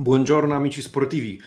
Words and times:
Buongiorno 0.00 0.54
amici 0.54 0.82
sportivi. 0.82 1.38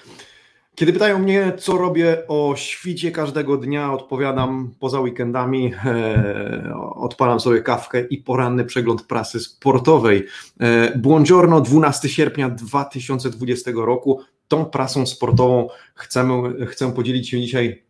Kiedy 0.75 0.93
pytają 0.93 1.19
mnie, 1.19 1.53
co 1.57 1.77
robię 1.77 2.27
o 2.27 2.53
świcie 2.55 3.11
każdego 3.11 3.57
dnia, 3.57 3.93
odpowiadam 3.93 4.73
poza 4.79 4.99
weekendami, 4.99 5.73
e, 5.85 6.73
odpalam 6.95 7.39
sobie 7.39 7.61
kawkę 7.61 8.01
i 8.01 8.17
poranny 8.17 8.65
przegląd 8.65 9.01
prasy 9.01 9.39
sportowej. 9.39 10.25
E, 10.59 10.97
buongiorno, 10.97 11.61
12 11.61 12.09
sierpnia 12.09 12.49
2020 12.49 13.71
roku. 13.75 14.21
Tą 14.47 14.65
prasą 14.65 15.05
sportową 15.05 15.67
chcemy, 15.95 16.65
chcę 16.65 16.93
podzielić 16.93 17.29
się 17.29 17.41
dzisiaj 17.41 17.83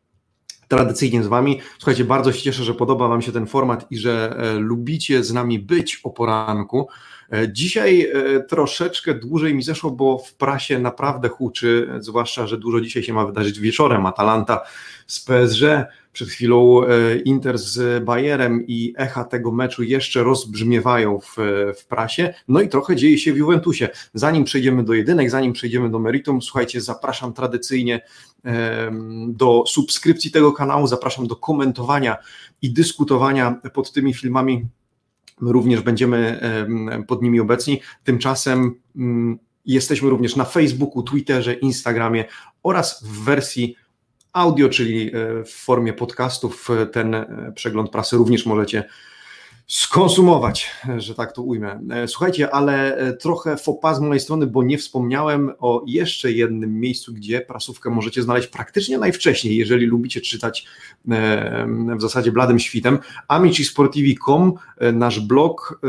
tradycyjnie 0.67 1.23
z 1.23 1.27
Wami. 1.27 1.59
Słuchajcie, 1.77 2.05
bardzo 2.05 2.31
się 2.31 2.41
cieszę, 2.41 2.63
że 2.63 2.73
podoba 2.73 3.07
Wam 3.07 3.21
się 3.21 3.31
ten 3.31 3.45
format 3.45 3.91
i 3.91 3.97
że 3.97 4.35
e, 4.37 4.53
lubicie 4.53 5.23
z 5.23 5.33
nami 5.33 5.59
być 5.59 5.99
o 6.03 6.09
poranku. 6.09 6.87
E, 7.31 7.51
dzisiaj 7.51 8.01
e, 8.01 8.39
troszeczkę 8.39 9.13
dłużej 9.13 9.55
mi 9.55 9.63
zeszło, 9.63 9.91
bo 9.91 10.17
w 10.17 10.33
prasie 10.33 10.79
naprawdę 10.79 11.29
huczy, 11.29 11.89
zwłaszcza, 11.99 12.47
że 12.47 12.57
dużo 12.57 12.81
dzisiaj 12.81 13.03
się 13.03 13.13
ma 13.13 13.25
wydarzyć 13.25 13.59
wieczorem. 13.59 14.05
Atalanta 14.05 14.61
z 15.07 15.19
PSG, 15.19 15.63
przed 16.13 16.29
chwilą 16.29 16.83
e, 16.83 17.15
Inter 17.15 17.57
z 17.57 18.03
Bayerem 18.03 18.67
i 18.67 18.93
echa 18.97 19.23
tego 19.23 19.51
meczu 19.51 19.83
jeszcze 19.83 20.23
rozbrzmiewają 20.23 21.19
w, 21.19 21.35
w 21.81 21.85
prasie. 21.85 22.33
No 22.47 22.61
i 22.61 22.69
trochę 22.69 22.95
dzieje 22.95 23.17
się 23.17 23.33
w 23.33 23.37
Juventusie. 23.37 23.89
Zanim 24.13 24.43
przejdziemy 24.43 24.83
do 24.83 24.93
jedynek, 24.93 25.29
zanim 25.29 25.53
przejdziemy 25.53 25.89
do 25.89 25.99
meritum, 25.99 26.41
słuchajcie, 26.41 26.81
zapraszam 26.81 27.33
tradycyjnie 27.33 28.01
do 29.27 29.63
subskrypcji 29.67 30.31
tego 30.31 30.51
kanału, 30.51 30.87
zapraszam 30.87 31.27
do 31.27 31.35
komentowania 31.35 32.17
i 32.61 32.73
dyskutowania 32.73 33.61
pod 33.73 33.91
tymi 33.91 34.13
filmami 34.13 34.65
również 35.41 35.81
będziemy 35.81 36.39
pod 37.07 37.21
nimi 37.21 37.39
obecni. 37.39 37.81
Tymczasem 38.03 38.81
mm, 38.95 39.39
jesteśmy 39.65 40.09
również 40.09 40.35
na 40.35 40.45
Facebooku, 40.45 41.03
Twitterze, 41.03 41.53
Instagramie 41.53 42.25
oraz 42.63 43.03
w 43.03 43.23
wersji 43.23 43.75
audio, 44.33 44.69
czyli 44.69 45.07
e, 45.07 45.43
w 45.43 45.51
formie 45.51 45.93
podcastów. 45.93 46.69
Ten 46.91 47.15
e, 47.15 47.51
przegląd 47.55 47.89
prasy 47.91 48.17
również 48.17 48.45
możecie 48.45 48.83
skonsumować, 49.67 50.71
że 50.97 51.15
tak 51.15 51.31
to 51.31 51.41
ujmę. 51.41 51.79
E, 51.91 52.07
słuchajcie, 52.07 52.51
ale 52.51 52.97
e, 52.97 53.13
trochę 53.13 53.57
fopa 53.57 53.95
z 53.95 53.99
mojej 53.99 54.19
strony, 54.19 54.47
bo 54.47 54.63
nie 54.63 54.77
wspomniałem 54.77 55.51
o 55.59 55.83
jeszcze 55.87 56.31
jednym 56.31 56.79
miejscu, 56.79 57.13
gdzie 57.13 57.41
prasówkę 57.41 57.89
możecie 57.89 58.23
znaleźć 58.23 58.47
praktycznie 58.47 58.97
najwcześniej, 58.97 59.57
jeżeli 59.57 59.85
lubicie 59.85 60.21
czytać 60.21 60.65
e, 61.11 61.67
w 61.97 62.01
zasadzie 62.01 62.31
bladym 62.31 62.59
świtem. 62.59 62.99
amicisportivi.com, 63.27 64.53
nasz 64.93 65.19
blog, 65.19 65.79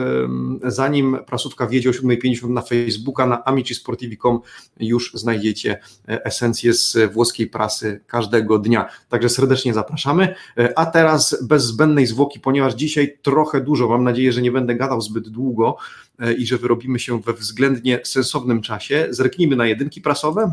zanim 0.62 1.18
prasówka 1.26 1.66
wjedzie 1.66 1.90
o 1.90 1.92
7.50 1.92 2.50
na 2.50 2.62
Facebooka, 2.62 3.26
na 3.26 3.44
amicisportivi.com 3.44 4.40
już 4.80 5.12
znajdziecie 5.14 5.78
esencję 6.06 6.74
z 6.74 7.12
włoskiej 7.12 7.46
prasy 7.46 8.00
każdego 8.06 8.58
dnia. 8.58 8.88
Także 9.08 9.28
serdecznie 9.28 9.74
zapraszamy. 9.74 10.34
A 10.76 10.86
teraz 10.86 11.44
bez 11.48 11.64
zbędnej 11.64 12.06
zwłoki, 12.06 12.40
ponieważ 12.40 12.74
dzisiaj 12.74 13.18
trochę 13.22 13.60
dużo. 13.64 13.88
Mam 13.88 14.04
nadzieję, 14.04 14.32
że 14.32 14.42
nie 14.42 14.52
będę 14.52 14.74
gadał 14.74 15.00
zbyt 15.00 15.28
długo 15.28 15.76
e, 16.18 16.32
i 16.32 16.46
że 16.46 16.58
wyrobimy 16.58 16.98
się 16.98 17.20
we 17.20 17.32
względnie 17.32 18.00
sensownym 18.04 18.62
czasie. 18.62 19.06
Zerknijmy 19.10 19.56
na 19.56 19.66
jedynki 19.66 20.00
prasowe. 20.00 20.52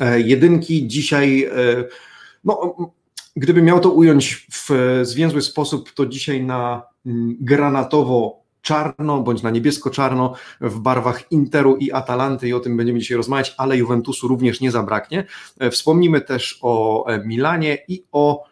E, 0.00 0.20
jedynki 0.20 0.86
dzisiaj, 0.86 1.44
e, 1.44 1.84
no, 2.44 2.76
gdybym 3.36 3.64
miał 3.64 3.80
to 3.80 3.90
ująć 3.90 4.46
w 4.52 4.70
zwięzły 5.02 5.42
sposób, 5.42 5.92
to 5.92 6.06
dzisiaj 6.06 6.44
na 6.44 6.82
mm, 7.06 7.36
granatowo 7.40 8.46
czarno 8.62 9.20
bądź 9.20 9.42
na 9.42 9.50
niebiesko-czarno 9.50 10.34
w 10.60 10.80
barwach 10.80 11.32
Interu 11.32 11.76
i 11.76 11.92
Atalanty 11.92 12.48
i 12.48 12.52
o 12.52 12.60
tym 12.60 12.76
będziemy 12.76 12.98
dzisiaj 12.98 13.16
rozmawiać, 13.16 13.54
ale 13.58 13.76
Juventusu 13.76 14.28
również 14.28 14.60
nie 14.60 14.70
zabraknie. 14.70 15.26
Wspomnimy 15.70 16.20
też 16.20 16.58
o 16.62 17.06
Milanie 17.24 17.78
i 17.88 18.04
o 18.12 18.44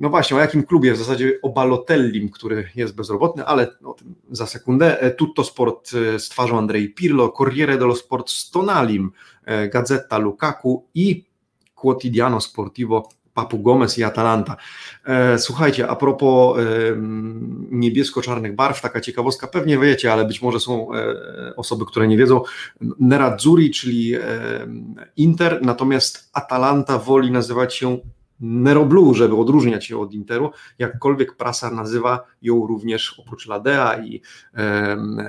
no 0.00 0.08
właśnie, 0.10 0.36
o 0.36 0.40
jakim 0.40 0.62
klubie? 0.62 0.92
W 0.92 0.96
zasadzie 0.96 1.38
o 1.42 1.48
Balotellim, 1.48 2.28
który 2.28 2.68
jest 2.74 2.94
bezrobotny, 2.94 3.44
ale 3.44 3.68
o 3.84 3.94
tym 3.94 4.14
za 4.30 4.46
sekundę. 4.46 5.00
E, 5.00 5.10
Tutto 5.10 5.44
Sport 5.44 5.90
e, 5.94 6.18
z 6.18 6.28
twarzą 6.28 6.58
Andrei 6.58 6.88
Pirlo, 6.88 7.28
Corriere 7.28 7.78
dello 7.78 7.96
Sport 7.96 8.30
z 8.30 8.50
Tonalim, 8.50 9.10
e, 9.44 9.68
Gazeta 9.68 10.18
Lukaku 10.18 10.86
i 10.94 11.24
Quotidiano 11.74 12.40
Sportivo 12.40 13.08
Papu 13.34 13.58
Gomez 13.58 13.98
i 13.98 14.04
Atalanta. 14.04 14.56
Słuchajcie, 15.38 15.88
a 15.88 15.96
propos 15.96 16.58
niebiesko-czarnych 17.70 18.54
barw, 18.54 18.80
taka 18.80 19.00
ciekawostka, 19.00 19.46
pewnie 19.46 19.78
wiecie, 19.78 20.12
ale 20.12 20.24
być 20.24 20.42
może 20.42 20.60
są 20.60 20.88
osoby, 21.56 21.86
które 21.86 22.08
nie 22.08 22.16
wiedzą. 22.16 22.42
Nerazzurri, 22.98 23.70
czyli 23.70 24.14
Inter, 25.16 25.58
natomiast 25.62 26.30
Atalanta 26.32 26.98
woli 26.98 27.30
nazywać 27.30 27.74
się 27.74 27.98
Nero 28.40 28.84
Blue, 28.84 29.14
żeby 29.14 29.36
odróżniać 29.36 29.86
się 29.86 29.98
od 29.98 30.12
Interu, 30.12 30.50
jakkolwiek 30.78 31.36
prasa 31.36 31.70
nazywa 31.70 32.24
ją 32.42 32.66
również 32.66 33.20
oprócz 33.20 33.46
Ladea 33.46 34.02
i 34.04 34.20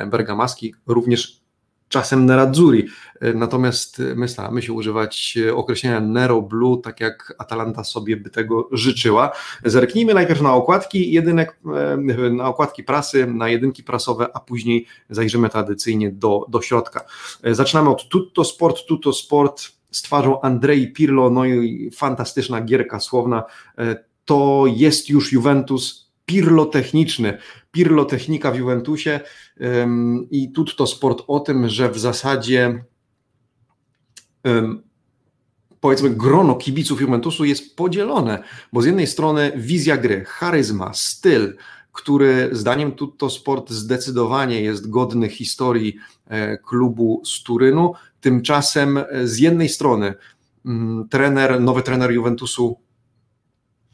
Bergamaski 0.07 0.75
również 0.87 1.41
czasem 1.89 2.25
Nerazzurri. 2.25 2.87
Natomiast 3.35 4.01
my 4.15 4.27
staramy 4.27 4.61
się 4.61 4.73
używać 4.73 5.37
określenia 5.55 5.99
Nero 5.99 6.41
Blue, 6.41 6.81
tak 6.81 6.99
jak 6.99 7.35
Atalanta 7.37 7.83
sobie 7.83 8.17
by 8.17 8.29
tego 8.29 8.69
życzyła. 8.71 9.31
Zerknijmy 9.65 10.13
najpierw 10.13 10.41
na 10.41 10.53
okładki 10.53 11.11
jedynek, 11.11 11.59
na 12.31 12.47
okładki 12.47 12.83
prasy, 12.83 13.27
na 13.27 13.49
jedynki 13.49 13.83
prasowe, 13.83 14.27
a 14.33 14.39
później 14.39 14.85
zajrzymy 15.09 15.49
tradycyjnie 15.49 16.11
do, 16.11 16.45
do 16.49 16.61
środka. 16.61 17.05
Zaczynamy 17.51 17.89
od 17.89 18.09
Tutto 18.09 18.43
Sport, 18.43 18.85
Tutto 18.87 19.13
Sport 19.13 19.80
z 19.91 20.01
twarzą 20.01 20.41
Andrei 20.41 20.87
Pirlo, 20.87 21.29
no 21.29 21.45
i 21.45 21.91
fantastyczna 21.95 22.61
gierka 22.61 22.99
słowna. 22.99 23.43
E, 23.77 24.03
to 24.25 24.65
jest 24.67 25.09
już 25.09 25.33
Juventus 25.33 26.11
pirlotechniczny, 26.25 27.37
pirlotechnika 27.71 28.51
w 28.51 28.57
Juventusie 28.57 29.19
i 30.31 30.51
tu 30.51 30.65
to 30.65 30.87
sport 30.87 31.23
o 31.27 31.39
tym, 31.39 31.69
że 31.69 31.89
w 31.89 31.99
zasadzie 31.99 32.83
powiedzmy 35.81 36.09
grono 36.09 36.55
kibiców 36.55 37.01
Juventusu 37.01 37.45
jest 37.45 37.75
podzielone, 37.75 38.43
bo 38.73 38.81
z 38.81 38.85
jednej 38.85 39.07
strony 39.07 39.51
wizja 39.55 39.97
gry, 39.97 40.25
charyzma, 40.25 40.93
styl, 40.93 41.57
który 41.91 42.49
zdaniem 42.51 42.91
Tutto 42.91 43.29
Sport 43.29 43.69
zdecydowanie 43.69 44.61
jest 44.61 44.89
godny 44.89 45.29
historii 45.29 45.95
e, 46.27 46.57
klubu 46.57 47.21
z 47.25 47.43
Turynu. 47.43 47.93
Tymczasem 48.21 48.97
e, 48.97 49.27
z 49.27 49.39
jednej 49.39 49.69
strony 49.69 50.13
mm, 50.65 51.07
trener, 51.09 51.61
nowy 51.61 51.83
trener 51.83 52.11
Juventusu 52.11 52.79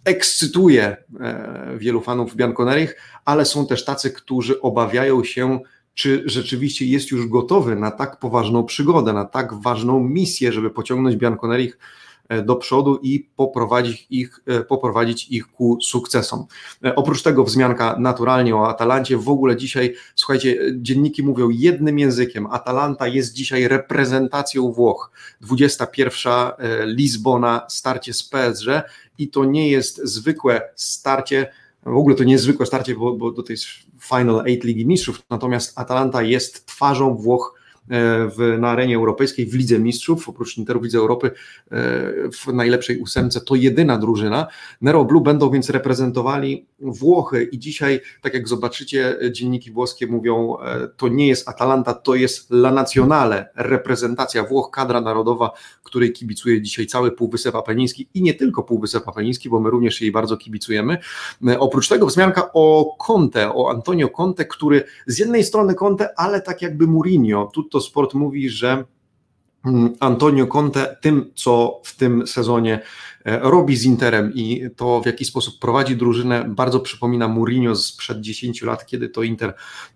ekscytuje 0.06 0.98
e, 1.20 1.78
wielu 1.78 2.02
fanów 2.02 2.36
Bianconerich, 2.36 2.96
ale 3.26 3.46
są 3.46 3.68
też 3.68 3.86
tacy, 3.86 4.12
którzy 4.12 4.62
obawiają 4.62 5.24
się, 5.24 5.60
czy 5.94 6.24
rzeczywiście 6.26 6.86
jest 6.86 7.12
już 7.12 7.28
gotowy 7.28 7.76
na 7.76 7.92
tak 7.92 8.20
poważną 8.20 8.64
przygodę, 8.64 9.14
na 9.14 9.26
tak 9.26 9.54
ważną 9.54 10.00
misję, 10.04 10.52
żeby 10.52 10.70
pociągnąć 10.70 11.16
Bianconerich 11.16 11.78
do 12.46 12.56
przodu 12.56 13.00
i 13.02 13.30
poprowadzić 13.36 14.08
ich, 14.10 14.40
e, 14.48 14.64
poprowadzić 14.64 15.28
ich 15.30 15.48
ku 15.48 15.78
sukcesom. 15.82 16.46
E, 16.84 16.96
oprócz 16.96 17.22
tego 17.22 17.44
wzmianka 17.44 17.96
naturalnie 18.00 18.56
o 18.56 18.70
Atalancie. 18.70 19.18
W 19.18 19.30
ogóle 19.30 19.58
dzisiaj, 19.58 19.96
słuchajcie, 20.16 20.58
dzienniki 20.76 21.24
mówią 21.24 21.50
jednym 21.50 22.00
językiem. 22.00 22.48
Atalanta 22.48 23.08
jest 23.08 23.34
dzisiaj 23.34 23.68
reprezentacją 23.68 24.72
Włoch. 24.72 25.12
21 25.42 26.32
Lizbona, 26.86 27.66
starcie 27.70 28.14
z 28.14 28.24
PSG 28.24 28.68
i 29.18 29.30
to 29.30 29.46
nie 29.46 29.70
jest 29.70 30.02
zwykłe 30.04 30.62
starcie, 30.76 31.52
w 31.84 31.98
ogóle 31.98 32.16
to 32.16 32.24
nie 32.24 32.32
jest 32.32 32.44
zwykłe 32.44 32.66
starcie, 32.66 32.96
bo, 32.96 33.14
bo 33.14 33.32
to 33.32 33.52
jest 33.54 33.66
Final 34.02 34.44
Eight 34.46 34.64
Ligi 34.64 34.86
Mistrzów, 34.86 35.22
natomiast 35.30 35.80
Atalanta 35.80 36.22
jest 36.22 36.66
twarzą 36.66 37.16
Włoch 37.16 37.57
E, 37.57 37.57
w, 37.90 38.58
na 38.60 38.70
arenie 38.70 38.96
europejskiej, 38.96 39.46
w 39.46 39.56
Lidze 39.56 39.80
Mistrzów, 39.80 40.30
oprócz 40.30 40.58
Interu 40.58 40.82
Lidze 40.82 40.98
Europy 40.98 41.28
e, 41.28 41.32
w 42.32 42.48
najlepszej 42.54 43.00
ósemce, 43.00 43.42
to 43.42 43.56
jedyna 43.56 43.98
drużyna. 43.98 44.48
Nero 44.82 45.06
Blue 45.06 45.24
będą 45.24 45.50
więc 45.50 45.70
reprezentowali 45.70 46.68
Włochy. 46.80 47.44
I 47.44 47.60
dzisiaj, 47.60 48.02
tak 48.22 48.34
jak 48.34 48.48
zobaczycie, 48.48 49.18
dzienniki 49.32 49.72
włoskie 49.72 50.08
mówią, 50.08 50.58
e, 50.58 50.88
to 50.98 51.08
nie 51.08 51.28
jest 51.28 51.50
Atalanta, 51.50 51.94
to 51.94 52.16
jest 52.16 52.52
La 52.52 52.72
Nazionale, 52.72 53.50
reprezentacja 53.56 54.44
Włoch, 54.44 54.72
kadra 54.72 55.02
narodowa, 55.02 55.52
której 55.84 56.12
kibicuje 56.12 56.62
dzisiaj 56.62 56.88
cały 56.88 57.12
Półwysep 57.12 57.56
Apeniński. 57.56 58.08
I 58.14 58.22
nie 58.22 58.34
tylko 58.34 58.64
Półwysep 58.64 59.08
Apeniński, 59.08 59.50
bo 59.50 59.60
my 59.60 59.70
również 59.70 60.02
jej 60.02 60.12
bardzo 60.12 60.38
kibicujemy. 60.38 60.98
Oprócz 61.60 61.88
tego 61.88 62.08
wzmianka 62.08 62.50
o 62.54 62.96
Conte, 63.08 63.54
o 63.54 63.70
Antonio 63.70 64.10
Conte, 64.10 64.46
który 64.46 64.84
z 65.08 65.20
jednej 65.20 65.44
strony 65.44 65.76
Conte, 65.76 66.20
ale 66.20 66.42
tak 66.42 66.62
jakby 66.62 66.88
Mourinho, 66.88 67.52
tu 67.54 67.64
to 67.64 67.77
Sport 67.82 68.14
mówi, 68.14 68.50
że 68.50 68.84
mm, 69.66 69.94
Antonio 70.00 70.48
Conte 70.48 70.98
tym, 71.02 71.32
co 71.36 71.82
w 71.84 71.96
tym 71.96 72.28
sezonie 72.28 72.80
e, 73.26 73.40
robi 73.40 73.78
z 73.78 73.86
Interem 73.86 74.32
i 74.36 74.70
to, 74.76 75.02
w 75.02 75.06
jaki 75.06 75.26
sposób 75.26 75.60
prowadzi 75.60 75.96
drużynę, 75.96 76.46
bardzo 76.50 76.80
przypomina 76.80 77.28
Mourinho 77.28 77.76
sprzed 77.76 78.22
10 78.22 78.62
lat, 78.62 78.86
kiedy 78.86 79.10
to 79.10 79.24
Inter 79.24 79.54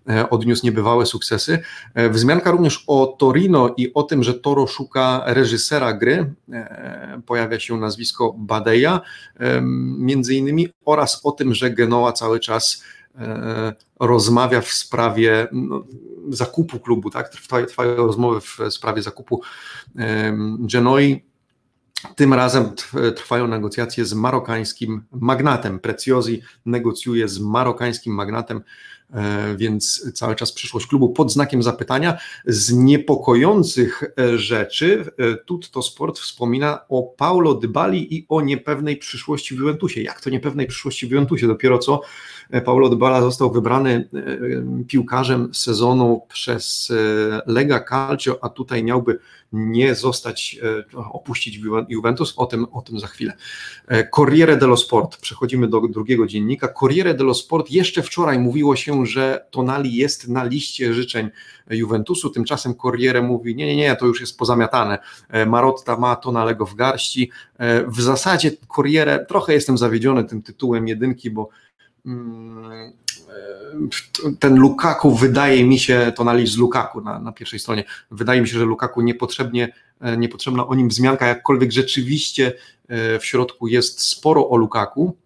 e, 0.08 0.30
odniósł 0.30 0.66
niebywałe 0.66 1.06
sukcesy. 1.06 1.58
E, 1.94 2.10
wzmianka 2.10 2.50
również 2.50 2.84
o 2.86 3.16
Torino 3.18 3.74
i 3.76 3.94
o 3.94 4.02
tym, 4.02 4.22
że 4.22 4.34
Toro 4.34 4.66
szuka 4.66 5.22
reżysera 5.26 5.92
gry. 5.92 6.34
Pojawia 7.26 7.60
się 7.60 7.76
nazwisko 7.76 8.34
Badeja, 8.38 9.00
między 9.98 10.34
innymi, 10.34 10.68
oraz 10.84 11.20
o 11.24 11.32
tym, 11.32 11.54
że 11.54 11.70
Genoa 11.70 12.12
cały 12.12 12.40
czas 12.40 12.82
rozmawia 14.00 14.60
w 14.60 14.68
sprawie 14.68 15.48
no, 15.52 15.84
zakupu 16.28 16.80
klubu, 16.80 17.10
tak? 17.10 17.28
Trwają, 17.28 17.66
trwają 17.66 17.96
rozmowy 17.96 18.40
w 18.40 18.58
sprawie 18.70 19.02
zakupu 19.02 19.42
Genoi. 20.58 21.24
Tym 22.16 22.34
razem 22.34 22.70
trwają 23.16 23.48
negocjacje 23.48 24.04
z 24.04 24.14
marokańskim 24.14 25.04
magnatem. 25.12 25.78
Preciosi 25.78 26.42
negocjuje 26.66 27.28
z 27.28 27.40
marokańskim 27.40 28.14
magnatem 28.14 28.62
E, 28.62 29.01
więc 29.56 30.12
cały 30.14 30.34
czas 30.34 30.52
przyszłość 30.52 30.86
klubu 30.86 31.08
pod 31.08 31.32
znakiem 31.32 31.62
zapytania. 31.62 32.18
Z 32.46 32.72
niepokojących 32.72 34.02
e, 34.18 34.38
rzeczy 34.38 35.04
e, 35.18 35.34
Tutto 35.36 35.82
Sport 35.82 36.18
wspomina 36.18 36.80
o 36.88 37.02
Paulo 37.02 37.54
Dybali 37.54 38.16
i 38.16 38.26
o 38.28 38.40
niepewnej 38.40 38.96
przyszłości 38.96 39.54
w 39.54 39.58
Juventusie. 39.58 40.02
Jak 40.02 40.20
to 40.20 40.30
niepewnej 40.30 40.66
przyszłości 40.66 41.06
w 41.06 41.10
Juventusie? 41.10 41.46
Dopiero 41.46 41.78
co 41.78 42.00
Paulo 42.64 42.88
Dybala 42.88 43.20
został 43.20 43.52
wybrany 43.52 44.08
piłkarzem 44.88 45.54
sezonu 45.54 46.22
przez 46.28 46.92
Lega 47.46 47.84
Calcio, 47.84 48.38
a 48.44 48.48
tutaj 48.48 48.84
miałby 48.84 49.18
nie 49.52 49.94
zostać, 49.94 50.60
opuścić 50.94 51.60
Juventus, 51.88 52.34
o 52.36 52.46
tym, 52.46 52.66
o 52.72 52.82
tym 52.82 53.00
za 53.00 53.06
chwilę. 53.06 53.32
Corriere 54.14 54.56
dello 54.56 54.76
Sport, 54.76 55.16
przechodzimy 55.16 55.68
do 55.68 55.80
drugiego 55.80 56.26
dziennika. 56.26 56.68
Corriere 56.80 57.14
dello 57.14 57.34
Sport, 57.34 57.70
jeszcze 57.70 58.02
wczoraj 58.02 58.38
mówiło 58.38 58.76
się, 58.76 59.01
że 59.06 59.46
Tonali 59.50 59.94
jest 59.94 60.28
na 60.28 60.44
liście 60.44 60.94
życzeń 60.94 61.30
Juventusu, 61.70 62.30
tymczasem 62.30 62.74
Corriere 62.74 63.22
mówi, 63.22 63.56
nie, 63.56 63.66
nie, 63.66 63.76
nie, 63.76 63.96
to 63.96 64.06
już 64.06 64.20
jest 64.20 64.38
pozamiatane, 64.38 64.98
e, 65.28 65.46
Marotta 65.46 65.96
ma 65.96 66.16
Tonalego 66.16 66.66
w 66.66 66.74
garści, 66.74 67.30
e, 67.58 67.86
w 67.86 68.00
zasadzie 68.00 68.50
Corriere, 68.76 69.26
trochę 69.26 69.52
jestem 69.52 69.78
zawiedziony 69.78 70.24
tym 70.24 70.42
tytułem 70.42 70.88
jedynki, 70.88 71.30
bo 71.30 71.48
mm, 72.06 72.92
e, 74.26 74.36
ten 74.38 74.56
Lukaku 74.56 75.14
wydaje 75.14 75.64
mi 75.64 75.78
się, 75.78 76.12
Tonali 76.16 76.46
z 76.46 76.56
Lukaku 76.56 77.00
na, 77.00 77.18
na 77.18 77.32
pierwszej 77.32 77.58
stronie, 77.58 77.84
wydaje 78.10 78.40
mi 78.40 78.48
się, 78.48 78.58
że 78.58 78.64
Lukaku 78.64 79.00
niepotrzebnie, 79.00 79.72
niepotrzebna 80.16 80.66
o 80.66 80.74
nim 80.74 80.88
wzmianka, 80.88 81.26
jakkolwiek 81.26 81.72
rzeczywiście 81.72 82.52
w 82.88 83.20
środku 83.22 83.68
jest 83.68 84.00
sporo 84.00 84.48
o 84.48 84.56
Lukaku, 84.56 85.16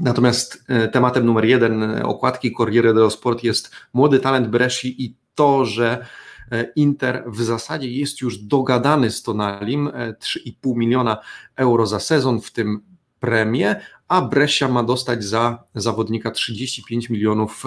Natomiast 0.00 0.64
e, 0.68 0.88
tematem 0.88 1.26
numer 1.26 1.44
jeden 1.44 1.82
e, 1.82 2.02
okładki 2.02 2.52
Corriere 2.52 2.94
dello 2.94 3.10
Sport 3.10 3.44
jest 3.44 3.70
młody 3.92 4.20
talent 4.20 4.48
Bresci 4.48 5.04
i 5.04 5.16
to, 5.34 5.64
że 5.64 6.06
e, 6.52 6.66
Inter 6.76 7.24
w 7.26 7.42
zasadzie 7.42 7.90
jest 7.90 8.20
już 8.20 8.38
dogadany 8.38 9.10
z 9.10 9.22
Tonalim 9.22 9.90
3,5 10.20 10.76
miliona 10.76 11.18
euro 11.56 11.86
za 11.86 12.00
sezon, 12.00 12.40
w 12.40 12.50
tym 12.50 12.80
premię, 13.20 13.80
a 14.08 14.22
Brescia 14.22 14.68
ma 14.68 14.82
dostać 14.82 15.24
za 15.24 15.64
zawodnika 15.74 16.30
35 16.30 17.10
milionów 17.10 17.64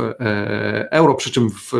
euro, 0.91 1.15
przy 1.15 1.31
czym 1.31 1.49
w 1.49 1.71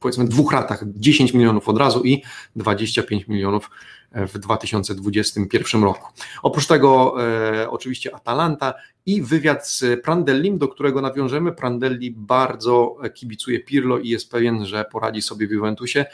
powiedzmy 0.00 0.24
dwóch 0.24 0.52
latach 0.52 0.84
10 0.86 1.34
milionów 1.34 1.68
od 1.68 1.78
razu 1.78 2.02
i 2.04 2.22
25 2.56 3.28
milionów 3.28 3.70
w 4.12 4.38
2021 4.38 5.84
roku. 5.84 6.12
Oprócz 6.42 6.66
tego 6.66 7.16
e, 7.62 7.70
oczywiście 7.70 8.14
Atalanta 8.14 8.74
i 9.06 9.22
wywiad 9.22 9.68
z 9.68 9.84
Prandellim, 10.04 10.58
do 10.58 10.68
którego 10.68 11.00
nawiążemy. 11.00 11.52
Prandelli 11.52 12.10
bardzo 12.10 12.96
kibicuje 13.14 13.60
Pirlo 13.60 13.98
i 13.98 14.08
jest 14.08 14.30
pewien, 14.30 14.66
że 14.66 14.84
poradzi 14.92 15.22
sobie 15.22 15.46
w 15.46 15.50
Juventusie. 15.50 16.04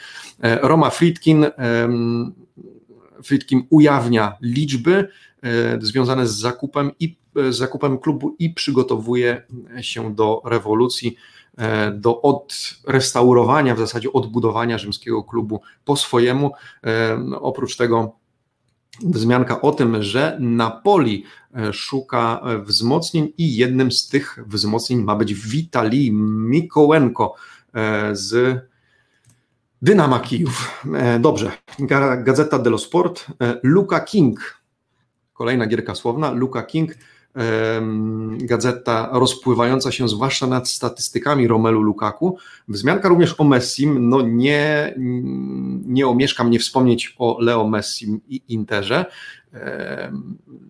E, 0.43 0.59
Roma 0.61 0.89
Friedkin, 0.89 1.43
e, 1.43 1.51
Friedkin 3.23 3.63
ujawnia 3.69 4.37
liczby 4.41 5.07
e, 5.43 5.77
związane 5.81 6.27
z 6.27 6.35
zakupem 6.35 6.91
i 6.99 7.15
z 7.35 7.55
zakupem 7.55 7.97
klubu 7.97 8.35
i 8.39 8.49
przygotowuje 8.49 9.43
się 9.81 10.15
do 10.15 10.41
rewolucji 10.45 11.17
E, 11.57 11.91
do 11.91 12.21
odrestaurowania, 12.21 13.75
w 13.75 13.79
zasadzie 13.79 14.13
odbudowania 14.13 14.77
rzymskiego 14.77 15.23
klubu 15.23 15.61
po 15.85 15.95
swojemu. 15.95 16.51
E, 16.83 17.17
no, 17.17 17.41
oprócz 17.41 17.77
tego 17.77 18.15
wzmianka 19.01 19.61
o 19.61 19.71
tym, 19.71 20.03
że 20.03 20.37
Napoli 20.39 21.23
e, 21.23 21.42
szuka 21.71 22.41
wzmocnień 22.65 23.33
i 23.37 23.55
jednym 23.55 23.91
z 23.91 24.07
tych 24.07 24.39
wzmocnień 24.47 25.03
ma 25.03 25.15
być 25.15 25.33
Witalij 25.33 26.11
Mikołenko 26.11 27.35
z 28.11 28.59
Dynama 29.81 30.19
Kijów. 30.19 30.85
Dobrze, 31.19 31.51
Gazeta 32.23 32.59
dello 32.59 32.77
Sport. 32.77 33.25
Luka 33.63 33.99
King, 33.99 34.61
kolejna 35.33 35.67
gierka 35.67 35.95
słowna. 35.95 36.31
Luka 36.31 36.63
King 36.63 36.91
gazeta 38.37 39.09
rozpływająca 39.11 39.91
się 39.91 40.09
zwłaszcza 40.09 40.47
nad 40.47 40.69
statystykami 40.69 41.47
Romelu 41.47 41.81
Lukaku. 41.81 42.37
Wzmianka 42.67 43.09
również 43.09 43.35
o 43.37 43.43
Messim, 43.43 44.09
no 44.09 44.21
nie, 44.21 44.93
nie 45.85 46.07
omieszkam 46.07 46.49
nie 46.49 46.59
wspomnieć 46.59 47.15
o 47.19 47.37
Leo 47.41 47.67
Messim 47.67 48.21
i 48.27 48.41
Interze. 48.47 49.05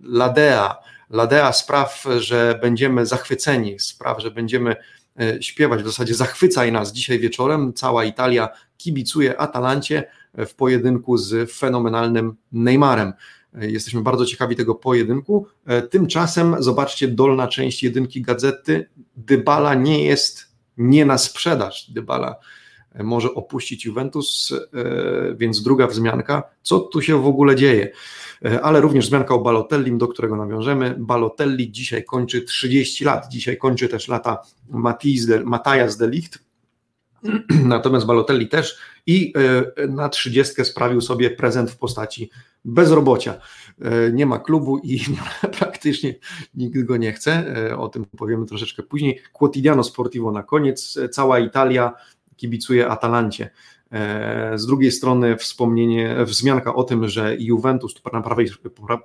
Ladea, 0.03 0.75
Ladea 1.09 1.53
spraw, 1.53 2.05
że 2.19 2.59
będziemy 2.61 3.05
zachwyceni, 3.05 3.79
spraw, 3.79 4.21
że 4.21 4.31
będziemy 4.31 4.75
e, 5.19 5.43
śpiewać, 5.43 5.83
w 5.83 5.85
zasadzie 5.85 6.15
zachwycaj 6.15 6.71
nas 6.71 6.93
dzisiaj 6.93 7.19
wieczorem. 7.19 7.73
Cała 7.73 8.03
Italia 8.03 8.49
kibicuje 8.77 9.39
Atalancie 9.39 10.03
w 10.33 10.55
pojedynku 10.55 11.17
z 11.17 11.51
fenomenalnym 11.51 12.35
Neymarem. 12.51 13.13
Jesteśmy 13.61 14.01
bardzo 14.01 14.25
ciekawi 14.25 14.55
tego 14.55 14.75
pojedynku. 14.75 15.47
E, 15.65 15.81
tymczasem 15.81 16.55
zobaczcie 16.59 17.07
dolna 17.07 17.47
część 17.47 17.83
jedynki 17.83 18.21
gazety. 18.21 18.89
Dybala 19.15 19.73
nie 19.73 20.05
jest 20.05 20.53
nie 20.77 21.05
na 21.05 21.17
sprzedaż. 21.17 21.91
Dybala 21.91 22.35
e, 22.93 23.03
może 23.03 23.33
opuścić 23.33 23.85
Juventus, 23.85 24.51
e, 24.51 25.35
więc 25.35 25.63
druga 25.63 25.87
wzmianka. 25.87 26.43
Co 26.61 26.79
tu 26.79 27.01
się 27.01 27.21
w 27.21 27.27
ogóle 27.27 27.55
dzieje? 27.55 27.91
Ale 28.61 28.81
również 28.81 29.05
wzmianka 29.05 29.33
o 29.33 29.39
Balotellim, 29.39 29.97
do 29.97 30.07
którego 30.07 30.35
nawiążemy. 30.35 30.95
Balotelli 30.99 31.71
dzisiaj 31.71 32.03
kończy 32.03 32.41
30 32.41 33.05
lat. 33.05 33.27
Dzisiaj 33.31 33.57
kończy 33.57 33.89
też 33.89 34.07
lata 34.07 34.41
Matajas 35.43 35.97
de 35.97 36.07
Ligt. 36.07 36.39
Natomiast 37.65 38.05
Balotelli 38.05 38.47
też 38.47 38.77
i 39.05 39.33
na 39.89 40.09
30 40.09 40.65
sprawił 40.65 41.01
sobie 41.01 41.29
prezent 41.29 41.71
w 41.71 41.77
postaci 41.77 42.29
bezrobocia. 42.65 43.33
E, 43.81 44.11
nie 44.11 44.25
ma 44.25 44.39
klubu 44.39 44.77
i 44.77 44.99
praktycznie 45.59 46.15
nikt 46.55 46.83
go 46.83 46.97
nie 46.97 47.13
chce. 47.13 47.55
E, 47.71 47.77
o 47.77 47.89
tym 47.89 48.05
powiemy 48.05 48.45
troszeczkę 48.45 48.83
później. 48.83 49.21
Quotidiano 49.33 49.83
Sportivo 49.83 50.31
na 50.31 50.43
koniec. 50.43 50.97
E, 50.97 51.09
cała 51.09 51.39
Italia 51.39 51.93
kibicuje 52.35 52.87
Atalancie. 52.87 53.49
Z 54.55 54.65
drugiej 54.65 54.91
strony 54.91 55.37
wspomnienie, 55.37 56.15
wzmianka 56.25 56.75
o 56.75 56.83
tym, 56.83 57.07
że 57.07 57.35
Juventus 57.39 57.95
na 58.13 58.21
prawej, 58.21 58.47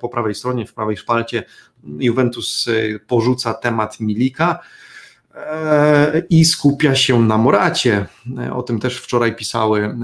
po 0.01 0.09
prawej 0.09 0.35
stronie, 0.35 0.67
w 0.67 0.75
prawej 0.75 0.97
szpalcie, 0.97 1.43
Juventus 1.85 2.67
porzuca 3.07 3.55
temat 3.55 4.01
Milika, 4.01 4.59
E, 4.59 4.61
i 6.31 6.45
skupia 6.45 6.95
się 6.95 7.23
na 7.23 7.39
Moracie. 7.39 8.07
E, 8.39 8.55
o 8.55 8.63
tym 8.63 8.81
też 8.81 8.99
wczoraj 8.99 9.37
pisały, 9.37 9.97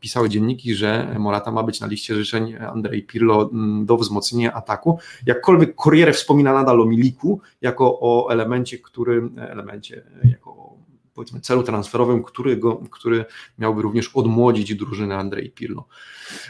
pisały 0.00 0.28
dzienniki, 0.28 0.74
że 0.74 1.14
Morata 1.18 1.50
ma 1.50 1.62
być 1.62 1.80
na 1.80 1.86
liście 1.86 2.14
życzeń 2.14 2.56
Andrzej 2.56 3.02
Pirlo 3.02 3.50
do 3.84 3.96
wzmocnienia 3.96 4.52
ataku. 4.52 4.98
Jakkolwiek 5.26 5.74
Corriere 5.76 6.12
wspomina 6.12 6.52
nadal 6.52 6.80
o 6.80 6.84
Miliku 6.84 7.40
jako 7.60 8.00
o 8.00 8.28
elemencie, 8.30 8.78
który, 8.78 9.30
elemencie, 9.36 10.02
jako 10.24 10.78
powiedzmy 11.14 11.40
celu 11.40 11.62
transferowym, 11.62 12.22
który, 12.22 12.56
go, 12.56 12.76
który 12.90 13.24
miałby 13.58 13.82
również 13.82 14.08
odmłodzić 14.08 14.74
drużynę 14.74 15.16
Andrzej 15.16 15.50
Pirlo. 15.50 15.86